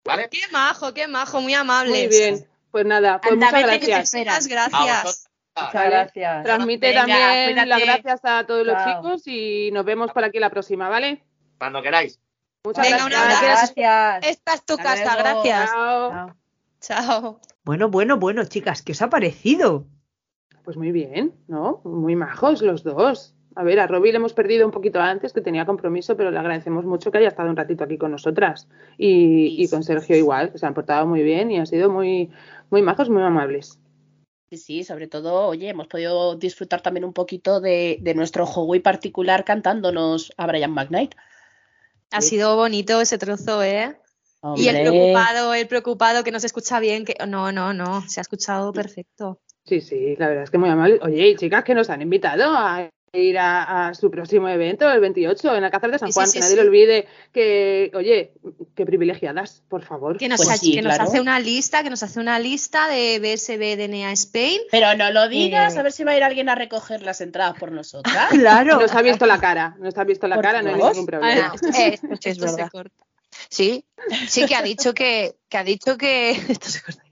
[0.05, 0.29] ¿vale?
[0.31, 1.91] Qué majo, qué majo, muy amable.
[1.91, 2.48] Muy bien.
[2.71, 4.13] Pues nada, pues Anda, muchas vete que te gracias.
[4.13, 4.35] esperan.
[4.35, 5.29] Muchas gracias.
[5.55, 6.43] Muchas gracias.
[6.43, 7.65] Transmite Venga, también cuídate.
[7.67, 9.01] las gracias a todos los Chao.
[9.03, 11.23] chicos y nos vemos por aquí la próxima, ¿vale?
[11.57, 12.19] Cuando queráis.
[12.63, 13.73] Muchas Venga, gracias.
[13.75, 14.27] Gracias.
[14.27, 15.41] Esta es tu Hasta casa, luego.
[15.43, 15.69] gracias.
[15.71, 16.11] Chao.
[16.11, 16.35] Chao.
[16.81, 17.39] Chao.
[17.63, 19.85] Bueno, bueno, bueno, chicas, ¿qué os ha parecido?
[20.63, 21.81] Pues muy bien, ¿no?
[21.83, 23.35] Muy majos los dos.
[23.55, 26.39] A ver, a Robbie le hemos perdido un poquito antes, que tenía compromiso, pero le
[26.39, 28.69] agradecemos mucho que haya estado un ratito aquí con nosotras.
[28.97, 32.31] Y, y con Sergio igual, que se han portado muy bien y han sido muy,
[32.69, 33.79] muy majos, muy amables.
[34.49, 38.83] Sí, sí, sobre todo, oye, hemos podido disfrutar también un poquito de, de nuestro Hogwarts
[38.83, 41.13] particular cantándonos a Brian McKnight.
[42.11, 43.95] Ha sido bonito ese trozo, ¿eh?
[44.55, 48.19] Y el preocupado, el preocupado que no se escucha bien, que no, no, no, se
[48.19, 49.41] ha escuchado perfecto.
[49.65, 50.99] Sí, sí, la verdad es que muy amables.
[51.03, 54.99] Oye, y chicas que nos han invitado a ir a, a su próximo evento, el
[54.99, 56.55] 28, en Alcázar de San sí, Juan, sí, que nadie sí.
[56.61, 58.33] lo olvide, que, oye,
[58.75, 60.17] qué privilegiadas, por favor.
[60.17, 62.87] Que nos, Pues ha- sí, que nos hace una lista, que nos hace una lista
[62.87, 64.59] de BSB DNA Spain.
[64.71, 65.79] Pero no lo digas, Eh.
[65.79, 68.29] a ver si va a ir alguien a recoger las entradas por nosotras.
[68.29, 68.79] Claro.
[68.79, 71.51] Nos ha visto la cara, nos ha visto la Por cara, no hay ningún problema.
[71.53, 72.69] Ah, Eh, esto sí es Esto se verdad.
[72.71, 73.05] corta.
[73.49, 73.85] Sí,
[74.27, 77.03] sí que ha dicho que, que ha dicho que esto se corta.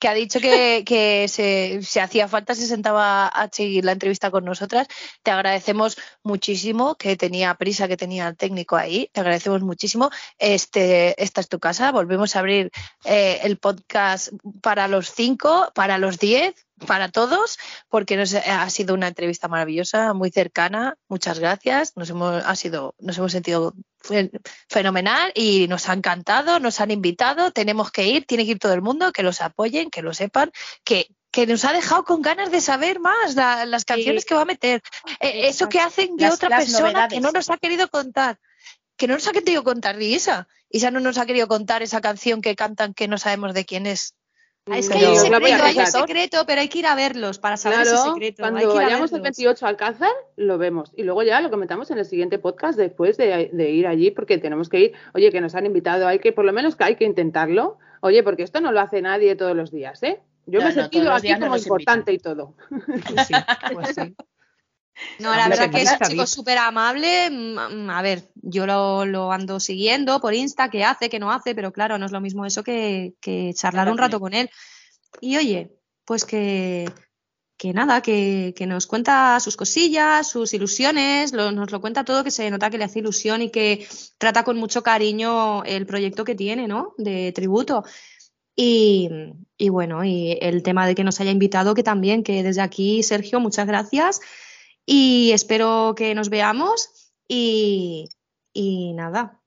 [0.00, 4.30] Que ha dicho que, que se, si hacía falta se sentaba a seguir la entrevista
[4.30, 4.88] con nosotras.
[5.22, 9.08] Te agradecemos muchísimo, que tenía prisa, que tenía el técnico ahí.
[9.12, 10.10] Te agradecemos muchísimo.
[10.38, 11.92] Este, esta es tu casa.
[11.92, 12.70] Volvemos a abrir
[13.04, 14.32] eh, el podcast
[14.62, 16.54] para los cinco, para los diez,
[16.86, 17.58] para todos,
[17.88, 20.96] porque nos, ha sido una entrevista maravillosa, muy cercana.
[21.08, 21.92] Muchas gracias.
[21.96, 24.30] Nos hemos, ha sido, nos hemos sentido fe-
[24.68, 28.72] fenomenal y nos ha encantado, nos han invitado, tenemos que ir, tiene que ir todo
[28.74, 30.50] el mundo, que los apoyen, que lo sepan,
[30.84, 34.42] que, que nos ha dejado con ganas de saber más la- las canciones que va
[34.42, 34.82] a meter.
[35.20, 37.12] Eh, eso que hacen de Las- otra las persona novedades.
[37.14, 38.38] que no nos ha querido contar.
[38.96, 40.46] Que no nos ha querido contar ni Isa.
[40.68, 43.86] Isa no nos ha querido contar esa canción que cantan que no sabemos de quién
[43.86, 44.14] es.
[44.70, 46.94] Ah, Es que Pero- hay un secreto, hay un secreto, pero hay que ir a
[46.94, 48.44] verlos para saber ese Claro, secreto.
[48.44, 49.36] hay cuando que ir a vayamos el verlos.
[49.36, 50.92] 28 a Alcázar, lo vemos.
[50.96, 54.38] Y luego ya lo comentamos en el siguiente podcast después de, de ir allí, porque
[54.38, 54.92] tenemos que ir.
[55.14, 57.78] Oye, que nos han invitado, hay que, por lo menos que hay que intentarlo.
[58.00, 60.20] Oye, porque esto no lo hace nadie todos los días, ¿eh?
[60.46, 62.54] Yo No, me he no, sentido aquí como importante y todo.
[62.68, 63.34] Pues sí,
[63.74, 64.14] pues sí.
[65.18, 67.30] No, la Hombre, verdad que es un chico súper amable.
[67.30, 71.54] mm, A ver, yo lo, lo ando siguiendo por Insta, qué hace, qué no hace,
[71.54, 74.48] pero claro, no es lo mismo eso que, que charlar un rato con él.
[75.20, 75.72] Y oye,
[76.06, 76.90] pues que,
[77.58, 82.24] que nada, que, que nos cuenta sus cosillas, sus ilusiones, lo- nos lo cuenta todo,
[82.24, 83.86] que se nota que le hace ilusión y que
[84.16, 86.94] trata con mucho cariño el proyecto que tiene, ¿no?
[86.96, 87.84] De tributo.
[88.56, 89.08] Y,
[89.56, 93.02] y bueno, y el tema de que nos haya invitado, que también, que desde aquí,
[93.02, 94.20] Sergio, muchas gracias
[94.92, 98.08] y espero que nos veamos y,
[98.52, 99.40] y nada.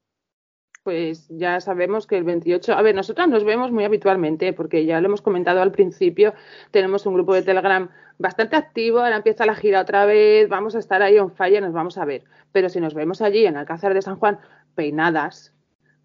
[0.84, 5.02] Pues ya sabemos que el 28, a ver, nosotras nos vemos muy habitualmente, porque ya
[5.02, 6.34] lo hemos comentado al principio,
[6.72, 10.80] tenemos un grupo de Telegram bastante activo, ahora empieza la gira otra vez, vamos a
[10.80, 12.24] estar ahí on fire, nos vamos a ver.
[12.54, 14.40] Pero si nos vemos allí en Alcázar de San Juan,
[14.76, 15.54] peinadas,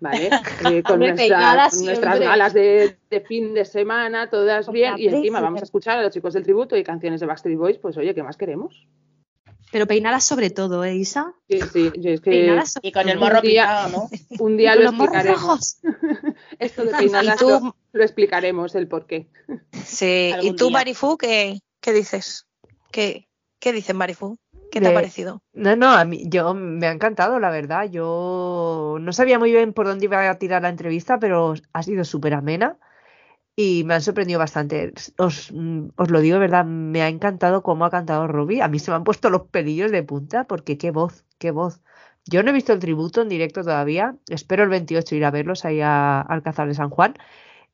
[0.01, 0.31] ¿vale?
[0.69, 1.81] Eh, con nuestras, peinadas
[2.19, 6.03] galas de, de fin de semana, todas Hombre, bien, y encima vamos a escuchar a
[6.03, 8.89] los chicos del tributo y canciones de Backstreet Boys, pues oye, ¿qué más queremos?
[9.71, 11.35] Pero peinadas sobre todo, ¿eh, Isa?
[11.49, 14.09] Sí, sí, yo es que Peinadas sobre Y con el morro pintado, ¿no?
[14.45, 15.79] un día lo explicaremos.
[16.59, 19.29] Esto de Y peinadas tú, lo, lo explicaremos el porqué.
[19.85, 20.79] sí, Algún y tú, día.
[20.79, 22.47] Marifu, ¿qué, qué dices?
[22.91, 24.39] ¿Qué, qué dices, Marifu?
[24.71, 25.43] ¿Qué te ha parecido?
[25.55, 27.89] No, no, a mí yo me ha encantado, la verdad.
[27.91, 32.05] Yo no sabía muy bien por dónde iba a tirar la entrevista, pero ha sido
[32.05, 32.77] súper amena
[33.61, 34.93] y me han sorprendido bastante.
[35.17, 38.63] Os, mm, os lo digo de verdad, me ha encantado cómo ha cantado Robbie.
[38.63, 41.81] A mí se me han puesto los pelillos de punta porque qué voz, qué voz.
[42.25, 44.15] Yo no he visto el tributo en directo todavía.
[44.29, 47.15] Espero el 28 ir a verlos ahí a Alcázar de San Juan.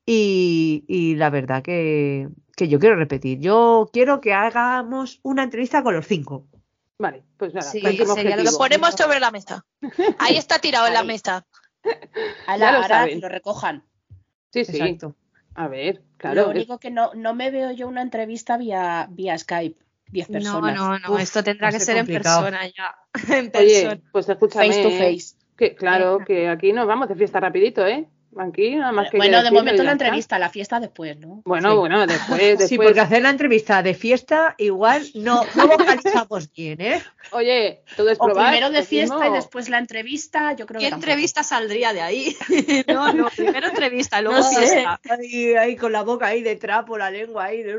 [0.07, 3.41] Y, y la verdad que, que yo quiero repetir.
[3.41, 6.47] Yo quiero que hagamos una entrevista con los cinco.
[6.99, 9.67] Vale, pues nada, Sí, lo ponemos sobre la mesa.
[10.19, 11.47] Ahí está tirado en la mesa.
[12.47, 13.17] A la lo hora saben.
[13.17, 13.85] que lo recojan.
[14.51, 14.79] Sí, sí.
[14.79, 15.15] Exacto.
[15.55, 16.41] A ver, lo claro.
[16.43, 19.77] es- único que no, no me veo yo una entrevista vía, vía Skype.
[20.11, 20.77] 10 No, personas.
[20.77, 22.43] no, no, Uf, esto tendrá que ser ser en complicado.
[22.43, 22.95] persona ya.
[23.39, 24.01] En Oye, persona.
[24.13, 24.67] pues escúchame.
[24.69, 24.99] Face to ¿eh?
[24.99, 25.37] face.
[25.57, 28.07] Que, claro, que aquí nos vamos de fiesta rapidito, ¿eh?
[28.39, 31.43] Aquí nada más que Bueno, de momento la entrevista, la fiesta después, ¿no?
[31.45, 31.77] Bueno, Sí.
[31.77, 32.69] bueno, después, después.
[32.69, 37.03] Sí, porque hacer la entrevista de fiesta igual no, no vocalizamos bien, ¿eh?
[37.33, 38.49] Oye, todo es O probar.
[38.51, 41.11] primero de fiesta y después la entrevista, yo creo ¿Qué que tampoco.
[41.11, 42.37] entrevista saldría de ahí?
[42.89, 44.59] no, no, primero entrevista, luego No sé.
[44.59, 45.01] fiesta.
[45.11, 47.75] Ahí, ahí con la boca ahí de trapo, la lengua ahí de...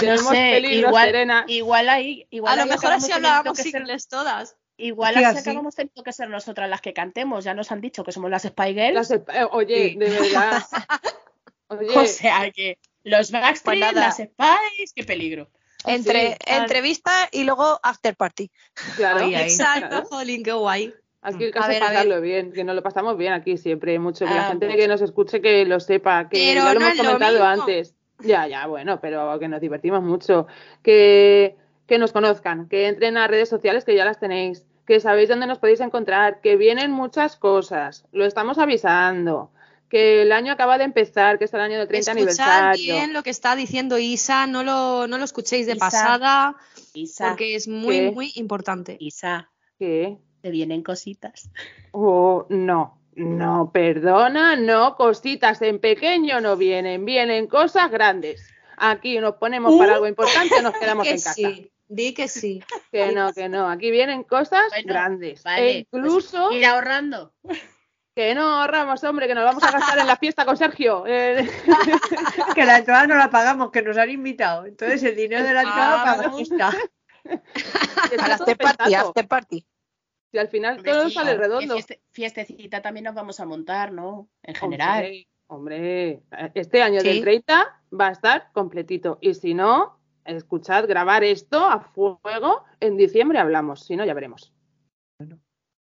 [0.00, 1.44] Tenemos sé, peligro, igual, Serena.
[1.48, 4.57] igual ahí, igual A lo mejor así hablábamos inglés todas.
[4.78, 7.44] Igual Sí, así acabamos teniendo que ser nosotras las que cantemos.
[7.44, 8.94] Ya nos han dicho que somos las Spy Girls.
[8.94, 9.96] Las eh, oye, Sí.
[9.98, 10.62] de verdad.
[11.70, 15.50] Oye, O sea que los Backstreet, Pues las Spies, qué peligro.
[15.84, 18.50] Entre Sí, entrevista y luego after party.
[18.96, 19.18] claro.
[19.18, 19.42] Ahí, ahí.
[19.42, 20.06] Exacto, claro.
[20.06, 20.94] jolín, qué guay.
[21.20, 23.58] Aquí el A caso ver, es a pasarlo bien, que nos lo pasamos bien aquí
[23.58, 24.24] siempre, mucho.
[24.24, 24.78] Que la Ah, gente mucho.
[24.78, 27.94] que nos escuche que lo sepa, que Pero ya lo no hemos lo comentado antes.
[28.20, 30.46] Ya, ya, bueno, pero que nos divertimos mucho.
[30.82, 31.56] Que,
[31.86, 35.46] que nos conozcan, que entren a redes sociales que ya las tenéis, que sabéis dónde
[35.46, 39.52] nos podéis encontrar, que vienen muchas cosas, lo estamos avisando,
[39.90, 42.94] que el año acaba de empezar, que es el año del 30 Escuchad aniversario.
[42.94, 45.84] bien lo que está diciendo Isa, no lo, no lo escuchéis de Isa.
[45.84, 46.56] pasada,
[46.94, 48.12] Isa, porque es muy, ¿Qué?
[48.12, 48.96] muy importante.
[48.98, 50.16] Isa, ¿Qué?
[50.40, 51.50] te vienen cositas.
[51.92, 58.42] Oh, no, no, perdona, no, cositas en pequeño no vienen, vienen cosas grandes.
[58.78, 61.34] Aquí nos ponemos para algo importante o nos quedamos que en casa.
[61.34, 62.62] sí, di que sí.
[62.92, 65.42] Que no, que no, aquí vienen cosas Bueno, grandes.
[65.42, 67.32] vale, e incluso pues ir ahorrando.
[68.14, 71.04] que no ahorramos, hombre, que nos vamos a gastar en la fiesta con Sergio.
[71.06, 71.48] Eh,
[72.54, 74.66] que la entrada no la pagamos, que nos han invitado.
[74.66, 76.36] Entonces el dinero de la entrada Ah, para la vamos.
[76.48, 76.70] fiesta.
[78.08, 79.66] que está Al todo after party, after party.
[80.30, 81.74] Si al final Hombre, todo sí, sale redondo.
[81.76, 84.28] fieste- fiestecita también nos vamos a montar, ¿no?
[84.42, 85.04] En general.
[85.46, 87.20] Hombre, hombre, este año del Sí.
[87.22, 89.18] 30 va a estar completito.
[89.22, 89.97] Y si no,
[90.36, 92.64] escuchad, grabar esto a fuego.
[92.80, 94.52] En diciembre hablamos, si no, ya veremos.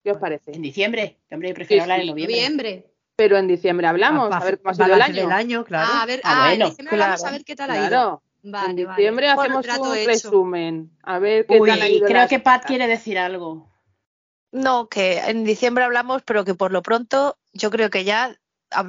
[0.02, 0.52] ¿Qué os parece?
[0.52, 1.18] En diciembre.
[1.30, 2.02] Hombre, yo prefiero Sí, hablar sí.
[2.02, 2.36] en noviembre.
[2.36, 2.90] Noviembre.
[3.16, 5.14] Pero en diciembre hablamos, a ver cómo ha sido el año.
[5.22, 5.88] del año, claro.
[5.92, 7.28] Ah, a ver, Ah, ah, bueno, en diciembre vamos claro.
[7.28, 7.88] a ver qué tal ha ido.
[7.88, 8.22] Claro.
[8.46, 10.06] Vale, en diciembre hacemos un hecho.
[10.08, 10.90] resumen.
[11.02, 13.70] A ver qué Uy, tal ha ido creo que Pat quiere decir algo.
[14.52, 18.36] No, que en diciembre hablamos, pero que por lo pronto yo creo que ya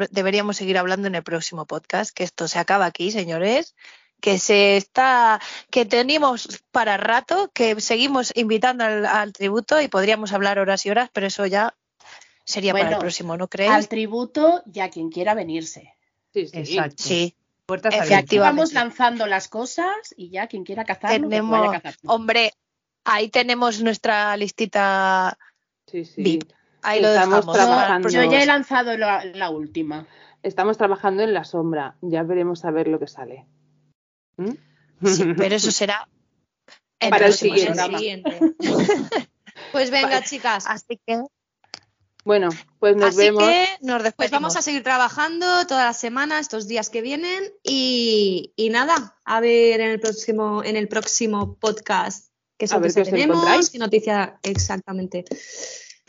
[0.10, 3.76] deberíamos seguir hablando en el próximo podcast, que esto se acaba aquí, señores,
[4.22, 5.40] que se está,
[5.70, 10.90] que tenemos para rato, que seguimos invitando al, al tributo y podríamos hablar horas y
[10.90, 11.76] horas, pero eso ya
[12.44, 13.72] sería para el próximo, ¿no creéis?
[13.74, 15.94] Al tributo y a quien quiera venirse.
[16.34, 16.58] Sí, sí.
[16.58, 17.04] Exacto.
[17.04, 17.36] Sí,
[17.66, 17.96] Puertas
[18.38, 22.12] vamos lanzando las cosas y ya quien quiera cazarlo, que tenemos, cazarlo.
[22.12, 22.52] hombre,
[23.04, 25.38] ahí tenemos nuestra listita
[25.88, 26.22] Sí, sí.
[26.22, 26.52] VIP.
[26.84, 27.56] Ahí lo Estamos dejamos.
[27.56, 28.10] trabajando.
[28.10, 30.06] Yo ya he lanzado la, la última.
[30.44, 31.96] Estamos trabajando en la sombra.
[32.02, 33.46] Ya veremos a ver lo que sale.
[35.04, 36.08] Sí, pero eso será
[37.00, 37.98] Para el próximo siguiente.
[37.98, 38.40] Siguiente.
[39.72, 40.66] Pues venga, chicas.
[40.68, 41.22] Así que,
[42.26, 43.44] Bueno, pues nos así vemos.
[43.44, 44.14] que nos despedimos.
[44.16, 47.44] Pues vamos a seguir trabajando toda la semana, estos días que vienen.
[47.64, 53.70] Y, y nada, a ver en el próximo, en el próximo podcast qué sorpresa tenemos,
[53.70, 55.26] qué noticia exactamente.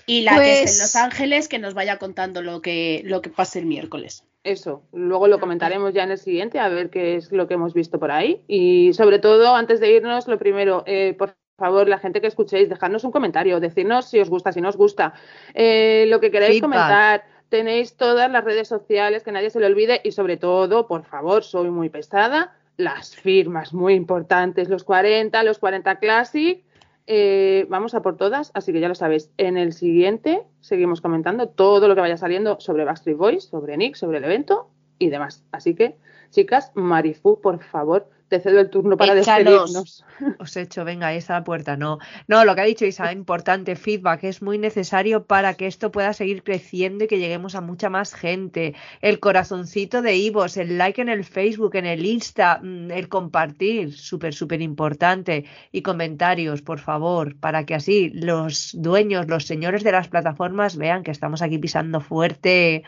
[0.07, 3.21] Y la que esté en Pues- Los Ángeles, que nos vaya contando lo que, lo
[3.23, 4.25] que pase el miércoles.
[4.45, 7.75] Eso, luego lo comentaremos ya en el siguiente, a ver qué es lo que hemos
[7.75, 8.43] visto por ahí.
[8.47, 12.69] Y sobre todo, antes de irnos, lo primero, eh, por favor, la gente que escuchéis,
[12.69, 15.15] dejadnos un comentario, decirnos si os gusta, si no os gusta,
[15.55, 16.71] eh, lo que queráis Feedback.
[16.71, 17.25] comentar.
[17.49, 20.01] Tenéis todas las redes sociales, que nadie se le olvide.
[20.05, 25.59] Y sobre todo, por favor, soy muy pesada, las firmas muy importantes, los 40, los
[25.59, 26.63] 40 Classic.
[27.07, 29.31] Eh, vamos a por todas, así que ya lo sabéis.
[29.37, 33.95] En el siguiente seguimos comentando todo lo que vaya saliendo sobre Backstreet Boys, sobre Nick,
[33.95, 35.45] sobre el evento y demás.
[35.53, 35.97] Así que,
[36.31, 39.73] chicas, Marifú, por favor, te cedo el turno para Échalos.
[39.73, 40.05] despedirnos.
[40.41, 41.77] Os he hecho, venga, ahí está la puerta.
[41.77, 45.93] No, no, lo que ha dicho Isa, importante, feedback, es muy necesario para que esto
[45.93, 48.75] pueda seguir creciendo y que lleguemos a mucha más gente.
[49.01, 53.93] El corazoncito de Ivos, el like en el Facebook, en el Insta, mm, el compartir,
[53.97, 55.45] súper, súper importante.
[55.73, 61.03] Y comentarios, por favor, para que así los dueños, los señores de las plataformas vean
[61.03, 62.83] que estamos aquí pisando fuerte.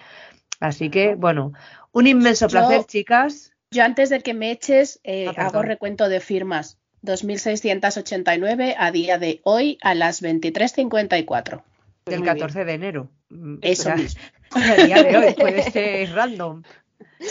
[0.61, 1.53] Así que, bueno,
[1.93, 3.48] un inmenso Yo- placer, chicas.
[3.71, 5.47] Yo antes de que me eches, eh, Ah, perdón.
[5.57, 6.79] hago recuento de firmas.
[7.03, 11.63] 2.689 a día de hoy a las 23.54.
[12.05, 12.37] Pues del muy bien.
[12.39, 13.09] 14 de enero.
[13.29, 14.21] Mm, Eso o sea, mismo.
[14.53, 16.63] a día de hoy puede ser random.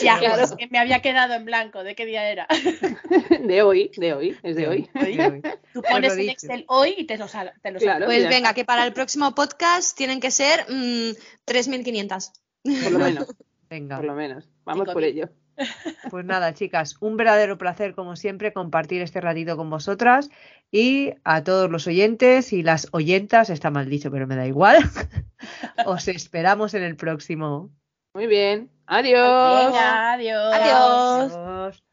[0.01, 0.43] Ya, Claro.
[0.43, 1.83] es que me había quedado en blanco.
[1.83, 2.47] ¿De qué día era?
[3.41, 4.89] De hoy, de hoy, es de hoy.
[4.93, 5.41] De hoy.
[5.73, 6.29] Tú Pues pones en.
[6.29, 8.05] Excel hoy y te lo sal- te lo Claro.
[8.05, 11.11] Pues ya venga, que para el próximo podcast tienen que ser mm,
[11.45, 12.31] 3.500.
[12.83, 13.27] Por lo menos,
[13.69, 13.95] Venga.
[13.97, 14.47] por lo menos.
[14.65, 15.11] Vamos Cinco por mil.
[15.11, 15.29] ello.
[16.09, 20.29] Pues nada, chicas, un verdadero placer, como siempre, compartir este ratito con vosotras
[20.71, 24.77] y a todos los oyentes y las oyentas, está mal dicho, pero me da igual.
[25.85, 27.71] Os esperamos en el próximo.
[28.13, 28.69] Muy bien.
[28.85, 29.75] Adiós.
[29.75, 30.53] Adiós.
[30.53, 31.33] Adiós.
[31.33, 31.86] Adiós.